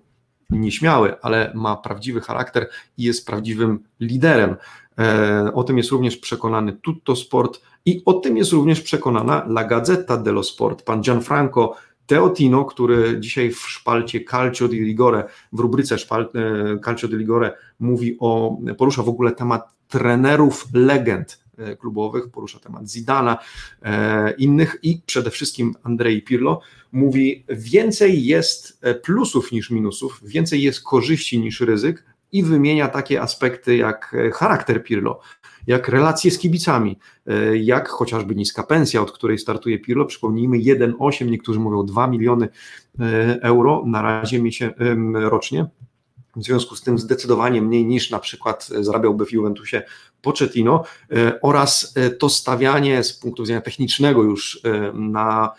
nieśmiały, 0.50 1.20
ale 1.20 1.52
ma 1.54 1.76
prawdziwy 1.76 2.20
charakter 2.20 2.68
i 2.98 3.02
jest 3.02 3.26
prawdziwym 3.26 3.78
liderem. 4.00 4.56
E, 4.98 5.50
o 5.54 5.64
tym 5.64 5.78
jest 5.78 5.90
również 5.90 6.16
przekonany 6.16 6.72
Tutto 6.72 7.16
Sport 7.16 7.60
i 7.84 8.02
o 8.04 8.12
tym 8.12 8.36
jest 8.36 8.52
również 8.52 8.80
przekonana 8.80 9.44
La 9.46 9.64
Gazzetta 9.64 10.16
dello 10.16 10.42
Sport. 10.42 10.82
Pan 10.82 11.00
Gianfranco 11.00 11.74
Teotino, 12.12 12.64
który 12.64 13.20
dzisiaj 13.20 13.50
w 13.50 13.58
szpalcie 13.58 14.24
Calcio 14.24 14.68
di 14.68 14.84
Rigore, 14.84 15.24
w 15.52 15.58
rubryce 15.58 15.98
szpal, 15.98 16.30
e, 16.34 16.78
Calcio 16.84 17.08
di 17.08 17.16
Rigore 17.16 17.52
mówi 17.80 18.16
o, 18.20 18.58
porusza 18.78 19.02
w 19.02 19.08
ogóle 19.08 19.32
temat 19.32 19.74
trenerów 19.88 20.68
legend 20.74 21.44
e, 21.58 21.76
klubowych, 21.76 22.30
porusza 22.30 22.58
temat 22.58 22.88
Zidana, 22.88 23.38
e, 23.82 24.30
innych 24.30 24.78
i 24.82 25.00
przede 25.06 25.30
wszystkim 25.30 25.74
Andrei 25.82 26.22
Pirlo, 26.22 26.60
mówi 26.92 27.44
więcej 27.48 28.24
jest 28.24 28.80
plusów 29.02 29.52
niż 29.52 29.70
minusów, 29.70 30.20
więcej 30.24 30.62
jest 30.62 30.82
korzyści 30.82 31.40
niż 31.40 31.60
ryzyk 31.60 32.04
i 32.32 32.42
wymienia 32.42 32.88
takie 32.88 33.22
aspekty 33.22 33.76
jak 33.76 34.16
charakter 34.32 34.84
Pirlo, 34.84 35.20
jak 35.66 35.88
relacje 35.88 36.30
z 36.30 36.38
kibicami, 36.38 36.98
e, 37.26 37.56
jak 37.56 37.88
chociażby 37.88 38.34
niska 38.34 38.62
pensja, 38.62 39.02
od 39.02 39.12
której 39.12 39.38
startuje 39.38 39.78
Pirlo, 39.78 40.04
przypomnijmy 40.04 40.58
1,8, 40.58 41.30
niektórzy 41.30 41.60
mówią 41.60 41.86
2 41.86 42.06
miliony 42.06 42.48
e, 43.00 43.38
euro 43.42 43.82
na 43.86 44.02
razie 44.02 44.42
rocznie, 45.14 45.66
w 46.36 46.44
związku 46.44 46.76
z 46.76 46.82
tym 46.82 46.98
zdecydowanie 46.98 47.62
mniej 47.62 47.84
niż 47.84 48.10
na 48.10 48.18
przykład 48.18 48.68
zarabiałby 48.80 49.26
w 49.26 49.32
Juventusie 49.32 49.82
Pochettino 50.22 50.84
e, 51.10 51.40
oraz 51.40 51.94
to 52.18 52.28
stawianie 52.28 53.04
z 53.04 53.12
punktu 53.12 53.42
widzenia 53.42 53.60
technicznego 53.60 54.22
już 54.22 54.62
na 54.94 55.52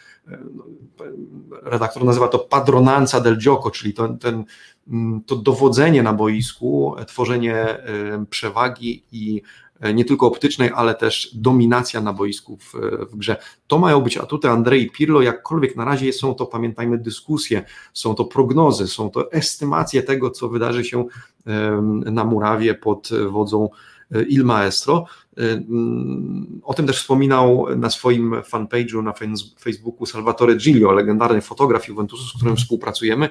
redaktor 1.63 2.05
nazywa 2.05 2.27
to 2.27 2.39
padronanza 2.39 3.19
del 3.19 3.37
gioco, 3.37 3.71
czyli 3.71 3.93
to, 3.93 4.09
ten, 4.09 4.43
to 5.25 5.35
dowodzenie 5.35 6.03
na 6.03 6.13
boisku, 6.13 6.95
tworzenie 7.07 7.77
przewagi 8.29 9.03
i 9.11 9.41
E, 9.83 9.93
nie 9.93 10.05
tylko 10.05 10.27
optycznej, 10.27 10.71
ale 10.75 10.95
też 10.95 11.35
dominacja 11.35 12.01
na 12.01 12.13
boisku 12.13 12.57
w, 12.57 12.73
w 13.11 13.15
grze. 13.15 13.37
To 13.67 13.79
mają 13.79 14.01
być 14.01 14.17
atuty 14.17 14.49
Andrei 14.49 14.89
Pirlo, 14.89 15.21
jakkolwiek 15.21 15.75
na 15.75 15.85
razie 15.85 16.13
są 16.13 16.35
to, 16.35 16.45
pamiętajmy, 16.45 16.97
dyskusje, 16.97 17.65
są 17.93 18.15
to 18.15 18.25
prognozy, 18.25 18.87
są 18.87 19.09
to 19.09 19.31
estymacje 19.31 20.03
tego, 20.03 20.29
co 20.29 20.49
wydarzy 20.49 20.85
się 20.85 21.05
na 22.05 22.23
murawie 22.23 22.73
pod 22.73 23.09
wodzą 23.29 23.69
e, 24.11 24.23
Il 24.23 24.45
Maestro. 24.45 25.05
E, 25.37 25.51
mm, 25.51 26.61
o 26.63 26.73
tym 26.73 26.87
też 26.87 27.01
wspominał 27.01 27.67
na 27.77 27.89
swoim 27.89 28.35
fanpage'u 28.41 29.03
na 29.03 29.13
Facebooku 29.59 30.05
Salvatore 30.05 30.55
Giglio, 30.55 30.91
legendarny 30.91 31.41
fotograf 31.41 31.87
Juventusu, 31.87 32.23
z 32.23 32.33
którym 32.33 32.55
współpracujemy 32.55 33.29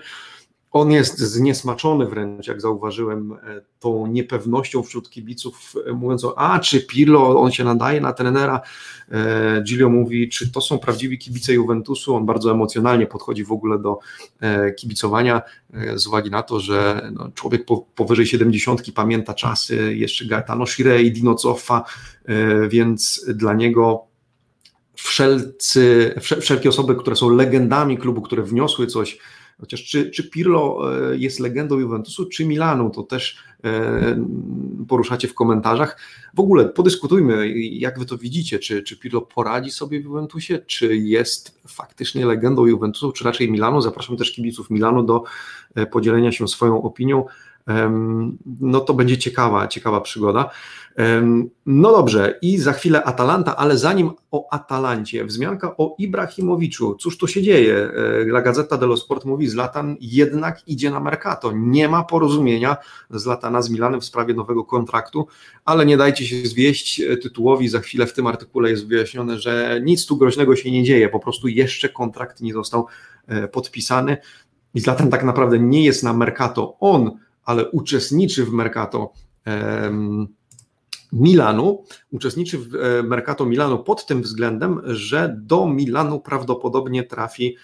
on 0.73 0.91
jest 0.91 1.19
zniesmaczony 1.19 2.07
wręcz, 2.07 2.47
jak 2.47 2.61
zauważyłem, 2.61 3.33
e, 3.33 3.37
tą 3.79 4.07
niepewnością 4.07 4.83
wśród 4.83 5.11
kibiców, 5.11 5.75
e, 5.87 5.93
mówiąc 5.93 6.25
o, 6.25 6.39
a 6.39 6.59
czy 6.59 6.81
Pirlo, 6.81 7.41
on 7.41 7.51
się 7.51 7.65
nadaje 7.65 8.01
na 8.01 8.13
trenera. 8.13 8.61
E, 9.11 9.63
Gilio 9.63 9.89
mówi, 9.89 10.29
czy 10.29 10.53
to 10.53 10.61
są 10.61 10.79
prawdziwi 10.79 11.19
kibice 11.19 11.53
Juventusu. 11.53 12.15
On 12.15 12.27
bardzo 12.27 12.51
emocjonalnie 12.51 13.07
podchodzi 13.07 13.45
w 13.45 13.53
ogóle 13.53 13.79
do 13.79 13.99
kibicowania, 14.77 15.43
z 15.95 16.07
uwagi 16.07 16.31
na 16.31 16.43
to, 16.43 16.61
że 16.61 17.11
no, 17.13 17.31
człowiek 17.35 17.65
po, 17.65 17.87
powyżej 17.95 18.27
70 18.27 18.93
pamięta 18.95 19.35
czasy 19.35 19.97
jeszcze 19.97 20.25
Gaetano 20.25 20.67
Shirei, 20.67 21.13
Dino 21.13 21.39
Zoffa, 21.39 21.85
więc 22.69 23.25
dla 23.35 23.55
niego 23.55 24.05
wszelcy, 24.95 26.15
wszelkie 26.41 26.69
osoby, 26.69 26.95
które 26.95 27.17
są 27.17 27.31
legendami 27.31 27.99
klubu, 27.99 28.23
które 28.23 28.43
wniosły 28.43 28.87
coś 28.87 29.19
Chociaż 29.63 29.85
czy, 29.85 30.11
czy 30.11 30.31
Pirlo 30.31 30.81
e, 31.13 31.17
jest 31.17 31.41
legendą 31.41 31.79
Juventusu, 31.79 32.27
czy 32.27 32.47
Milanu, 32.47 32.91
to 32.91 33.03
też 33.03 33.37
e, 33.65 34.25
poruszacie 34.89 35.29
w 35.29 35.35
komentarzach. 35.35 35.99
W 36.35 36.41
ogóle 36.41 36.65
podyskutujmy, 36.65 37.59
jak 37.59 37.99
wy 37.99 38.07
to 38.07 38.19
widzicie, 38.19 38.59
czy, 38.59 38.83
czy 38.83 38.97
Pirlo 38.97 39.21
poradzi 39.21 39.71
sobie 39.71 40.01
w 40.01 40.05
Juventusie, 40.05 40.59
czy 40.67 40.97
jest 40.97 41.61
faktycznie 41.69 42.27
legendą 42.27 42.67
Juventusu, 42.67 43.13
czy 43.13 43.25
raczej 43.25 43.51
Milanu. 43.51 43.81
Zapraszam 43.81 44.17
też 44.17 44.33
kibiców 44.33 44.71
Milanu 44.71 45.03
do 45.03 45.23
e, 45.75 45.87
podzielenia 45.87 46.33
się 46.33 46.49
swoją 46.49 46.83
opinią. 46.83 47.25
No 48.61 48.81
to 48.81 48.95
będzie 48.95 49.19
ciekawa, 49.19 49.69
ciekawa 49.69 50.01
przygoda. 50.01 50.51
No 51.67 51.93
dobrze, 51.93 52.39
i 52.43 52.59
za 52.59 52.73
chwilę 52.73 53.05
Atalanta, 53.05 53.57
ale 53.57 53.79
zanim 53.79 54.11
o 54.31 54.53
Atalancie, 54.53 55.25
wzmianka 55.25 55.77
o 55.77 55.95
Ibrahimowiczu. 55.99 56.95
Cóż 56.95 57.19
tu 57.19 57.27
się 57.27 57.43
dzieje? 57.43 57.75
E, 57.75 58.21
La 58.21 58.43
Gazzetta 58.43 58.77
dello 58.77 58.97
Sport 58.97 59.25
mówi, 59.25 59.49
Zlatan 59.49 59.97
jednak 60.01 60.69
idzie 60.69 60.91
na 60.91 61.01
Mercato. 61.01 61.53
Nie 61.55 61.89
ma 61.89 62.05
porozumienia 62.05 62.77
Zlatana 63.11 63.63
z 63.63 63.71
Milanem 63.71 64.01
w 64.01 64.05
sprawie 64.05 64.35
nowego 64.35 64.65
kontraktu, 64.65 65.27
ale 65.65 65.87
nie 65.87 65.97
dajcie 65.97 66.27
się 66.27 66.37
zwieść 66.37 67.01
e, 67.01 67.17
tytułowi. 67.17 67.69
Za 67.69 67.81
chwilę 67.81 68.07
w 68.07 68.13
tym 68.13 68.27
artykule 68.27 68.71
jest 68.71 68.89
wyjaśnione, 68.89 69.39
że 69.39 69.81
nic 69.85 70.07
tu 70.07 70.17
groźnego 70.17 70.57
się 70.57 70.71
nie 70.71 70.85
dzieje, 70.85 71.09
po 71.09 71.21
prostu 71.21 71.49
jeszcze 71.49 71.89
kontrakt 71.89 72.41
nie 72.41 72.53
został 72.53 72.87
e, 73.27 73.49
podpisany. 73.49 74.17
I 74.75 74.81
Zlatan 74.81 75.11
tak 75.11 75.25
naprawdę 75.25 75.59
nie 75.59 75.85
jest 75.85 76.03
na 76.03 76.13
Mercato 76.13 76.77
on, 76.81 77.11
ale 77.45 77.71
uczestniczy 77.71 78.45
w 78.45 78.53
Mercato. 78.53 79.13
Milanu, 81.13 81.85
uczestniczy 82.11 82.59
w 82.59 82.75
e, 82.75 83.03
Mercato 83.03 83.47
Milanu 83.47 83.79
pod 83.79 84.07
tym 84.07 84.23
względem, 84.23 84.81
że 84.85 85.37
do 85.39 85.67
Milanu 85.67 86.21
prawdopodobnie 86.21 87.05
trafi 87.05 87.57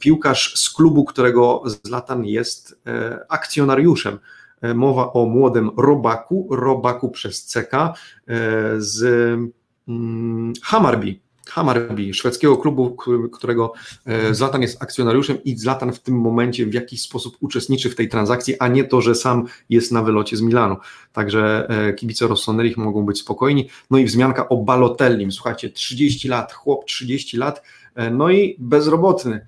piłkarz 0.00 0.54
z 0.56 0.70
klubu, 0.70 1.04
którego 1.04 1.62
Zlatan 1.84 2.24
jest 2.24 2.80
e, 2.86 3.26
akcjonariuszem. 3.28 4.18
E, 4.60 4.74
mowa 4.74 5.12
o 5.12 5.26
młodym 5.26 5.70
Robaku, 5.76 6.48
Robaku 6.50 7.10
przez 7.10 7.46
CK 7.46 7.72
z 8.78 9.02
mm, 9.88 10.52
Hammarby 11.48 12.14
szwedzkiego 12.14 12.56
klubu, 12.56 12.96
którego 13.32 13.72
e, 14.06 14.34
Zlatan 14.34 14.62
jest 14.62 14.82
akcjonariuszem 14.82 15.44
i 15.44 15.58
Zlatan 15.58 15.92
w 15.92 16.00
tym 16.00 16.20
momencie 16.20 16.66
w 16.66 16.74
jakiś 16.74 17.02
sposób 17.02 17.36
uczestniczy 17.40 17.90
w 17.90 17.94
tej 17.94 18.08
transakcji, 18.08 18.54
a 18.58 18.68
nie 18.68 18.84
to, 18.84 19.00
że 19.00 19.14
sam 19.14 19.44
jest 19.70 19.92
na 19.92 20.02
wylocie 20.02 20.36
z 20.36 20.40
Milanu. 20.40 20.76
Także 21.12 21.66
e, 21.68 21.92
kibice 21.92 22.26
Rossoneri 22.26 22.74
mogą 22.76 23.02
być 23.02 23.18
spokojni. 23.18 23.68
No 23.90 23.98
i 23.98 24.04
wzmianka 24.04 24.48
o 24.48 24.56
Balotellim. 24.56 25.32
Słuchajcie, 25.32 25.70
30 25.70 26.28
lat, 26.28 26.52
chłop 26.52 26.84
30 26.84 27.36
lat, 27.36 27.62
e, 27.94 28.10
no 28.10 28.30
i 28.30 28.56
bezrobotny. 28.58 29.46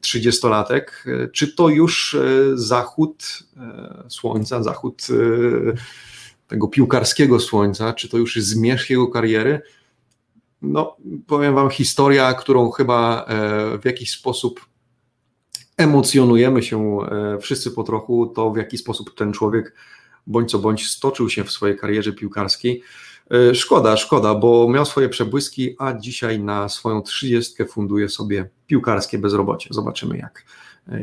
30-latek. 0.00 0.82
Czy 1.32 1.52
to 1.52 1.68
już 1.68 2.16
zachód 2.54 3.42
słońca, 4.08 4.62
zachód 4.62 5.06
tego 6.48 6.68
piłkarskiego 6.68 7.40
słońca, 7.40 7.92
czy 7.92 8.08
to 8.08 8.18
już 8.18 8.36
jest 8.36 8.48
zmierzch 8.48 8.90
jego 8.90 9.08
kariery? 9.08 9.62
No, 10.62 10.96
powiem 11.26 11.54
Wam, 11.54 11.70
historia, 11.70 12.34
którą 12.34 12.70
chyba 12.70 13.24
e, 13.24 13.78
w 13.78 13.84
jakiś 13.84 14.10
sposób 14.10 14.66
emocjonujemy 15.76 16.62
się 16.62 16.98
e, 17.00 17.38
wszyscy 17.38 17.70
po 17.70 17.82
trochu, 17.82 18.26
to 18.26 18.50
w 18.50 18.56
jaki 18.56 18.78
sposób 18.78 19.14
ten 19.14 19.32
człowiek 19.32 19.74
bądź 20.26 20.50
co 20.50 20.58
bądź 20.58 20.86
stoczył 20.86 21.30
się 21.30 21.44
w 21.44 21.52
swojej 21.52 21.76
karierze 21.76 22.12
piłkarskiej. 22.12 22.82
E, 23.30 23.54
szkoda, 23.54 23.96
szkoda, 23.96 24.34
bo 24.34 24.68
miał 24.68 24.86
swoje 24.86 25.08
przebłyski, 25.08 25.76
a 25.78 25.92
dzisiaj 25.92 26.40
na 26.40 26.68
swoją 26.68 27.02
trzydziestkę 27.02 27.66
funduje 27.66 28.08
sobie 28.08 28.48
piłkarskie 28.66 29.18
bezrobocie. 29.18 29.68
Zobaczymy 29.72 30.18
jak 30.18 30.44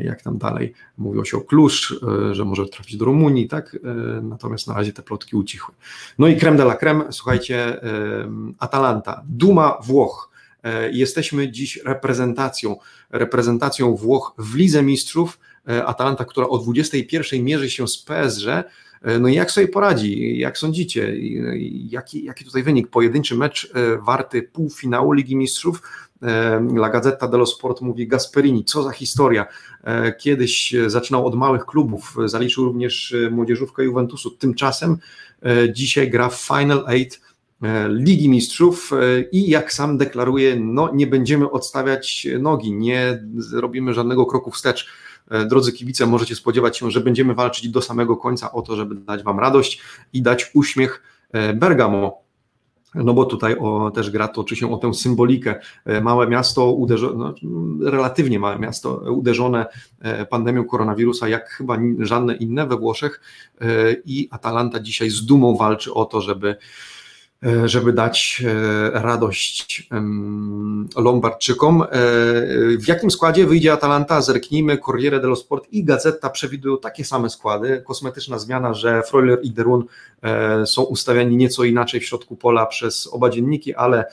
jak 0.02 0.22
tam 0.22 0.38
dalej. 0.38 0.72
Mówiło 0.98 1.24
się 1.24 1.36
o 1.36 1.40
Klusz, 1.40 2.00
e, 2.30 2.34
że 2.34 2.44
może 2.44 2.66
trafić 2.66 2.96
do 2.96 3.04
Rumunii, 3.04 3.48
tak? 3.48 3.76
E, 3.84 4.20
natomiast 4.22 4.66
na 4.66 4.74
razie 4.74 4.92
te 4.92 5.02
plotki 5.02 5.36
ucichły. 5.36 5.74
No 6.18 6.26
i 6.26 6.36
creme 6.36 6.56
de 6.56 6.62
la 6.62 6.76
creme, 6.76 7.04
słuchajcie, 7.10 7.82
e, 7.82 8.28
Atalanta, 8.58 9.22
Duma 9.28 9.78
Włoch. 9.82 10.34
Jesteśmy 10.90 11.50
dziś 11.50 11.80
reprezentacją, 11.84 12.76
reprezentacją 13.10 13.96
Włoch 13.96 14.34
w 14.38 14.54
Lidze 14.54 14.82
Mistrzów. 14.82 15.38
Atalanta, 15.86 16.24
która 16.24 16.48
o 16.48 16.58
21 16.58 17.44
mierzy 17.44 17.70
się 17.70 17.88
z 17.88 17.98
PSG. 17.98 18.46
No 19.20 19.28
i 19.28 19.34
jak 19.34 19.50
sobie 19.50 19.68
poradzi? 19.68 20.38
Jak 20.38 20.58
sądzicie? 20.58 21.14
Jaki, 21.90 22.24
jaki 22.24 22.44
tutaj 22.44 22.62
wynik? 22.62 22.88
Pojedynczy 22.88 23.34
mecz 23.34 23.72
warty 24.06 24.42
półfinału 24.42 25.12
Ligi 25.12 25.36
Mistrzów 25.36 25.82
La 26.76 26.88
Gazzetta 26.88 27.28
dello 27.28 27.46
Sport 27.46 27.80
mówi 27.80 28.08
Gasperini, 28.08 28.64
co 28.64 28.82
za 28.82 28.90
historia. 28.90 29.46
E, 29.84 30.12
kiedyś 30.12 30.74
zaczynał 30.86 31.26
od 31.26 31.34
małych 31.34 31.64
klubów, 31.66 32.16
zaliczył 32.24 32.64
również 32.64 33.12
e, 33.12 33.30
młodzieżówkę 33.30 33.84
Juventusu. 33.84 34.30
Tymczasem 34.30 34.96
e, 35.42 35.72
dzisiaj 35.72 36.10
gra 36.10 36.28
w 36.28 36.40
Final 36.40 36.84
Eight 36.88 37.20
Ligi 37.88 38.28
Mistrzów 38.28 38.90
i 39.32 39.50
jak 39.50 39.72
sam 39.72 39.98
deklaruje, 39.98 40.56
no 40.60 40.90
nie 40.94 41.06
będziemy 41.06 41.50
odstawiać 41.50 42.26
nogi, 42.40 42.72
nie 42.72 43.22
robimy 43.52 43.94
żadnego 43.94 44.26
kroku 44.26 44.50
wstecz. 44.50 44.88
Drodzy 45.46 45.72
kibice, 45.72 46.06
możecie 46.06 46.34
spodziewać 46.34 46.78
się, 46.78 46.90
że 46.90 47.00
będziemy 47.00 47.34
walczyć 47.34 47.68
do 47.68 47.82
samego 47.82 48.16
końca 48.16 48.52
o 48.52 48.62
to, 48.62 48.76
żeby 48.76 48.94
dać 48.94 49.22
Wam 49.22 49.40
radość 49.40 49.82
i 50.12 50.22
dać 50.22 50.50
uśmiech 50.54 51.02
Bergamo 51.54 52.23
no 52.94 53.14
bo 53.14 53.24
tutaj 53.24 53.56
o, 53.58 53.90
też 53.90 54.10
gra 54.10 54.28
toczy 54.28 54.56
się 54.56 54.72
o 54.72 54.76
tę 54.76 54.94
symbolikę. 54.94 55.60
E, 55.84 56.00
małe 56.00 56.26
miasto, 56.26 56.72
uderzone, 56.72 57.32
no, 57.42 57.90
relatywnie 57.90 58.38
małe 58.38 58.58
miasto, 58.58 58.94
uderzone 59.12 59.66
e, 60.00 60.26
pandemią 60.26 60.64
koronawirusa, 60.64 61.28
jak 61.28 61.48
chyba 61.48 61.78
żadne 61.98 62.34
inne 62.34 62.66
we 62.66 62.76
Włoszech 62.76 63.20
e, 63.60 63.66
i 64.04 64.28
Atalanta 64.30 64.80
dzisiaj 64.80 65.10
z 65.10 65.26
dumą 65.26 65.56
walczy 65.56 65.94
o 65.94 66.04
to, 66.04 66.20
żeby 66.20 66.56
żeby 67.64 67.92
dać 67.92 68.42
e, 68.46 68.90
radość 68.90 69.88
Lombardczykom. 70.96 71.82
E, 71.82 71.86
w 72.78 72.88
jakim 72.88 73.10
składzie 73.10 73.46
wyjdzie 73.46 73.72
Atalanta? 73.72 74.20
Zerknijmy. 74.20 74.78
Corriere 74.78 75.20
dello 75.20 75.36
Sport 75.36 75.68
i 75.72 75.84
Gazeta 75.84 76.30
przewidują 76.30 76.78
takie 76.78 77.04
same 77.04 77.30
składy. 77.30 77.82
Kosmetyczna 77.86 78.38
zmiana, 78.38 78.74
że 78.74 79.02
Freuler 79.02 79.38
i 79.42 79.50
Derun 79.50 79.84
są 80.64 80.82
ustawiani 80.82 81.36
nieco 81.36 81.64
inaczej 81.64 82.00
w 82.00 82.04
środku 82.04 82.36
pola 82.36 82.66
przez 82.66 83.08
oba 83.12 83.30
dzienniki, 83.30 83.74
ale 83.74 84.04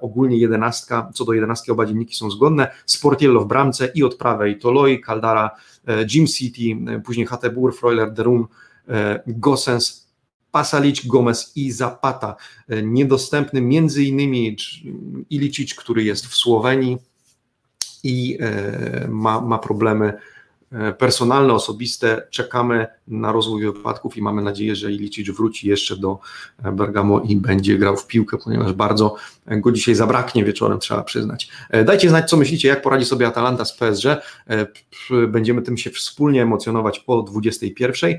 ogólnie 0.00 0.38
jedenastka, 0.38 1.10
co 1.14 1.24
do 1.24 1.32
jedenastki 1.32 1.72
oba 1.72 1.86
dzienniki 1.86 2.14
są 2.14 2.30
zgodne. 2.30 2.70
Sportiello 2.86 3.40
w 3.40 3.46
bramce 3.46 3.88
i 3.94 4.02
od 4.02 4.14
prawej 4.14 4.58
Toloi, 4.58 5.00
Caldara, 5.00 5.50
Jim 6.14 6.26
City, 6.26 6.60
później 7.04 7.26
Hatebur, 7.26 7.76
Freuler, 7.76 8.12
Derun, 8.12 8.46
Gossens, 9.26 10.03
Pasalic, 10.54 11.06
Gomez 11.06 11.52
i 11.56 11.72
Zapata. 11.72 12.36
E, 12.68 12.82
niedostępny 12.82 13.60
między 13.60 14.04
innymi 14.04 14.56
Ilicic, 15.30 15.74
który 15.74 16.04
jest 16.04 16.26
w 16.26 16.34
Słowenii 16.34 16.98
i 18.02 18.38
e, 18.40 19.08
ma, 19.08 19.40
ma 19.40 19.58
problemy 19.58 20.18
personalne, 20.98 21.54
osobiste. 21.54 22.26
Czekamy 22.30 22.86
na 23.08 23.32
rozwój 23.32 23.62
wypadków 23.62 24.16
i 24.16 24.22
mamy 24.22 24.42
nadzieję, 24.42 24.76
że 24.76 24.92
Ilicic 24.92 25.30
wróci 25.30 25.68
jeszcze 25.68 25.96
do 25.96 26.18
e, 26.64 26.72
Bergamo 26.72 27.20
i 27.20 27.36
będzie 27.36 27.78
grał 27.78 27.96
w 27.96 28.06
piłkę, 28.06 28.38
ponieważ 28.44 28.72
bardzo 28.72 29.16
go 29.46 29.72
dzisiaj 29.72 29.94
zabraknie 29.94 30.44
wieczorem, 30.44 30.78
trzeba 30.78 31.02
przyznać. 31.02 31.48
E, 31.70 31.84
dajcie 31.84 32.08
znać, 32.08 32.30
co 32.30 32.36
myślicie, 32.36 32.68
jak 32.68 32.82
poradzi 32.82 33.04
sobie 33.04 33.26
Atalanta 33.26 33.64
z 33.64 33.76
PSG. 33.76 34.04
Będziemy 35.28 35.62
tym 35.62 35.76
się 35.76 35.90
wspólnie 35.90 36.42
emocjonować 36.42 37.04
o 37.06 37.22
21. 37.22 38.18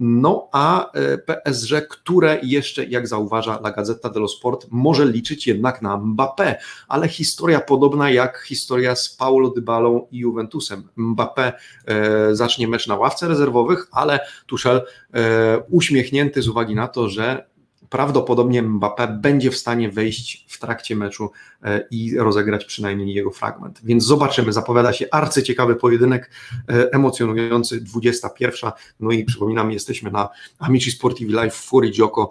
No 0.00 0.48
a 0.52 0.90
PSG, 1.26 1.88
które 1.88 2.38
jeszcze, 2.42 2.84
jak 2.84 3.08
zauważa 3.08 3.58
La 3.60 3.70
Gazzetta 3.70 4.10
dello 4.10 4.28
Sport, 4.28 4.66
może 4.70 5.06
liczyć 5.06 5.46
jednak 5.46 5.82
na 5.82 5.98
Mbappé, 5.98 6.54
ale 6.88 7.08
historia 7.08 7.60
podobna 7.60 8.10
jak 8.10 8.38
historia 8.38 8.96
z 8.96 9.08
Paulo 9.08 9.50
Dybalą 9.50 10.06
i 10.10 10.18
Juventusem. 10.18 10.88
Mbappé 11.16 11.52
e, 11.86 12.34
zacznie 12.34 12.68
mecz 12.68 12.86
na 12.86 12.94
ławce 12.94 13.28
rezerwowych, 13.28 13.86
ale 13.92 14.20
Tuchel 14.46 14.82
e, 15.14 15.58
uśmiechnięty 15.70 16.42
z 16.42 16.48
uwagi 16.48 16.74
na 16.74 16.88
to, 16.88 17.08
że 17.08 17.46
prawdopodobnie 17.90 18.62
Mbappé 18.62 19.20
będzie 19.20 19.50
w 19.50 19.56
stanie 19.56 19.90
wejść 19.90 20.46
w 20.48 20.58
trakcie 20.58 20.96
meczu 20.96 21.30
e, 21.62 21.84
i 21.90 22.18
rozegrać 22.18 22.64
przynajmniej 22.64 23.14
jego 23.14 23.30
fragment. 23.30 23.80
Więc 23.84 24.04
zobaczymy, 24.04 24.52
zapowiada 24.52 24.92
się 24.92 25.06
arcyciekawy 25.10 25.76
pojedynek, 25.76 26.30
emocjonujący, 26.68 27.80
21. 27.80 28.70
No 29.00 29.10
i 29.10 29.24
przypominam, 29.24 29.72
jesteśmy 29.72 30.10
na 30.10 30.28
Amici 30.58 30.90
Sportivi 30.90 31.32
Live 31.32 31.54
w 31.54 31.64
Fury 31.64 31.90
Gioco. 31.90 32.30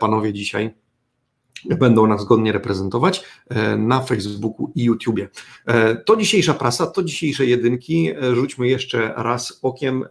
Panowie 0.00 0.32
dzisiaj 0.32 0.74
będą 1.64 2.06
nas 2.06 2.24
godnie 2.24 2.52
reprezentować 2.52 3.24
e, 3.48 3.76
na 3.76 4.00
Facebooku 4.00 4.72
i 4.74 4.84
YouTubie. 4.84 5.28
E, 5.66 5.96
to 5.96 6.16
dzisiejsza 6.16 6.54
prasa, 6.54 6.86
to 6.86 7.02
dzisiejsze 7.02 7.46
jedynki. 7.46 8.10
E, 8.10 8.34
rzućmy 8.34 8.68
jeszcze 8.68 9.12
raz 9.16 9.58
okiem 9.62 10.04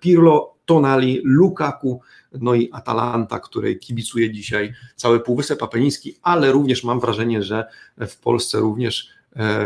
Pirlo, 0.00 0.54
Tonali, 0.64 1.20
Lukaku, 1.24 2.00
no 2.40 2.54
i 2.54 2.70
Atalanta, 2.72 3.38
której 3.38 3.78
kibicuje 3.78 4.32
dzisiaj 4.32 4.72
cały 4.96 5.20
Półwysep 5.20 5.62
Apeniński, 5.62 6.16
ale 6.22 6.52
również 6.52 6.84
mam 6.84 7.00
wrażenie, 7.00 7.42
że 7.42 7.64
w 7.98 8.16
Polsce 8.16 8.58
również 8.58 9.08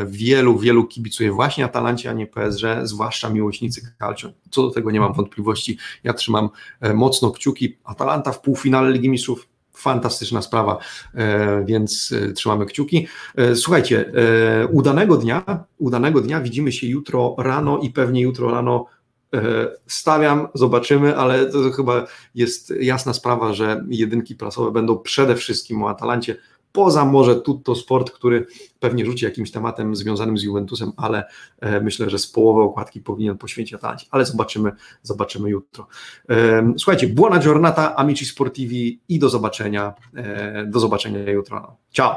wielu, 0.07 0.59
wielu 0.59 0.87
kibicuje 0.87 1.33
właśnie 1.33 1.65
Atalancie, 1.65 2.11
a 2.11 2.13
nie 2.13 2.27
PSG, 2.27 2.63
zwłaszcza 2.83 3.31
miłośnicy 3.31 3.93
calcio. 3.99 4.33
Co 4.51 4.63
do 4.63 4.71
tego 4.71 4.91
nie 4.91 5.01
mam 5.01 5.13
wątpliwości. 5.13 5.79
Ja 6.05 6.13
trzymam 6.13 6.49
mocno 6.95 7.31
kciuki. 7.31 7.77
Atalanta 7.85 8.33
w 8.33 8.41
półfinale 8.41 8.91
Ligi 8.91 9.09
Mistrzów 9.09 9.49
fantastyczna 9.77 10.43
sprawa, 10.43 10.79
e, 11.15 11.65
więc 11.65 12.13
e, 12.13 12.33
trzymamy 12.33 12.67
kciuki. 12.67 13.07
E, 13.37 13.57
słuchajcie, 13.57 14.13
udanego 14.73 15.17
dnia, 15.17 15.65
udanego 15.79 16.21
dnia 16.21 16.41
widzimy 16.41 16.73
się 16.73 16.87
jutro 16.87 17.35
rano 17.39 17.79
i 17.79 17.91
pewnie 17.91 18.21
jutro 18.21 18.51
rano 18.51 18.87
stawiam, 19.87 20.49
zobaczymy, 20.55 21.17
ale 21.17 21.47
to 21.47 21.71
chyba 21.71 22.07
jest 22.35 22.75
jasna 22.81 23.13
sprawa, 23.13 23.53
że 23.53 23.85
jedynki 23.89 24.35
prasowe 24.35 24.71
będą 24.73 24.99
przede 24.99 25.37
wszystkim 25.37 25.83
o 25.83 25.91
Atalancie 25.91 26.37
poza 26.77 27.05
może 27.05 27.37
Tutto 27.37 27.75
Sport, 27.75 28.11
który 28.11 28.47
pewnie 28.81 29.07
rzuci 29.07 29.25
jakimś 29.25 29.51
tematem 29.51 29.97
związanym 29.97 30.39
z 30.39 30.43
Juventusem, 30.43 30.93
ale 30.97 31.25
e, 31.61 31.81
myślę, 31.81 32.11
że 32.11 32.19
z 32.19 32.27
połowy 32.27 32.63
okładki 32.63 33.01
powinien 33.01 33.39
poświęcić 33.39 33.75
Atalancie, 33.75 34.07
ale 34.11 34.25
zobaczymy, 34.25 34.73
zobaczymy 35.03 35.51
jutro. 35.51 35.87
E, 36.31 36.73
słuchajcie, 36.79 37.09
buona 37.09 37.39
giornata, 37.39 37.97
amici 37.97 38.27
sportivi 38.27 39.01
i 39.09 39.19
do 39.19 39.29
zobaczenia, 39.29 39.95
e, 40.17 40.67
do 40.67 40.81
zobaczenia 40.81 41.31
jutro. 41.31 41.77
Ciao! 41.93 42.17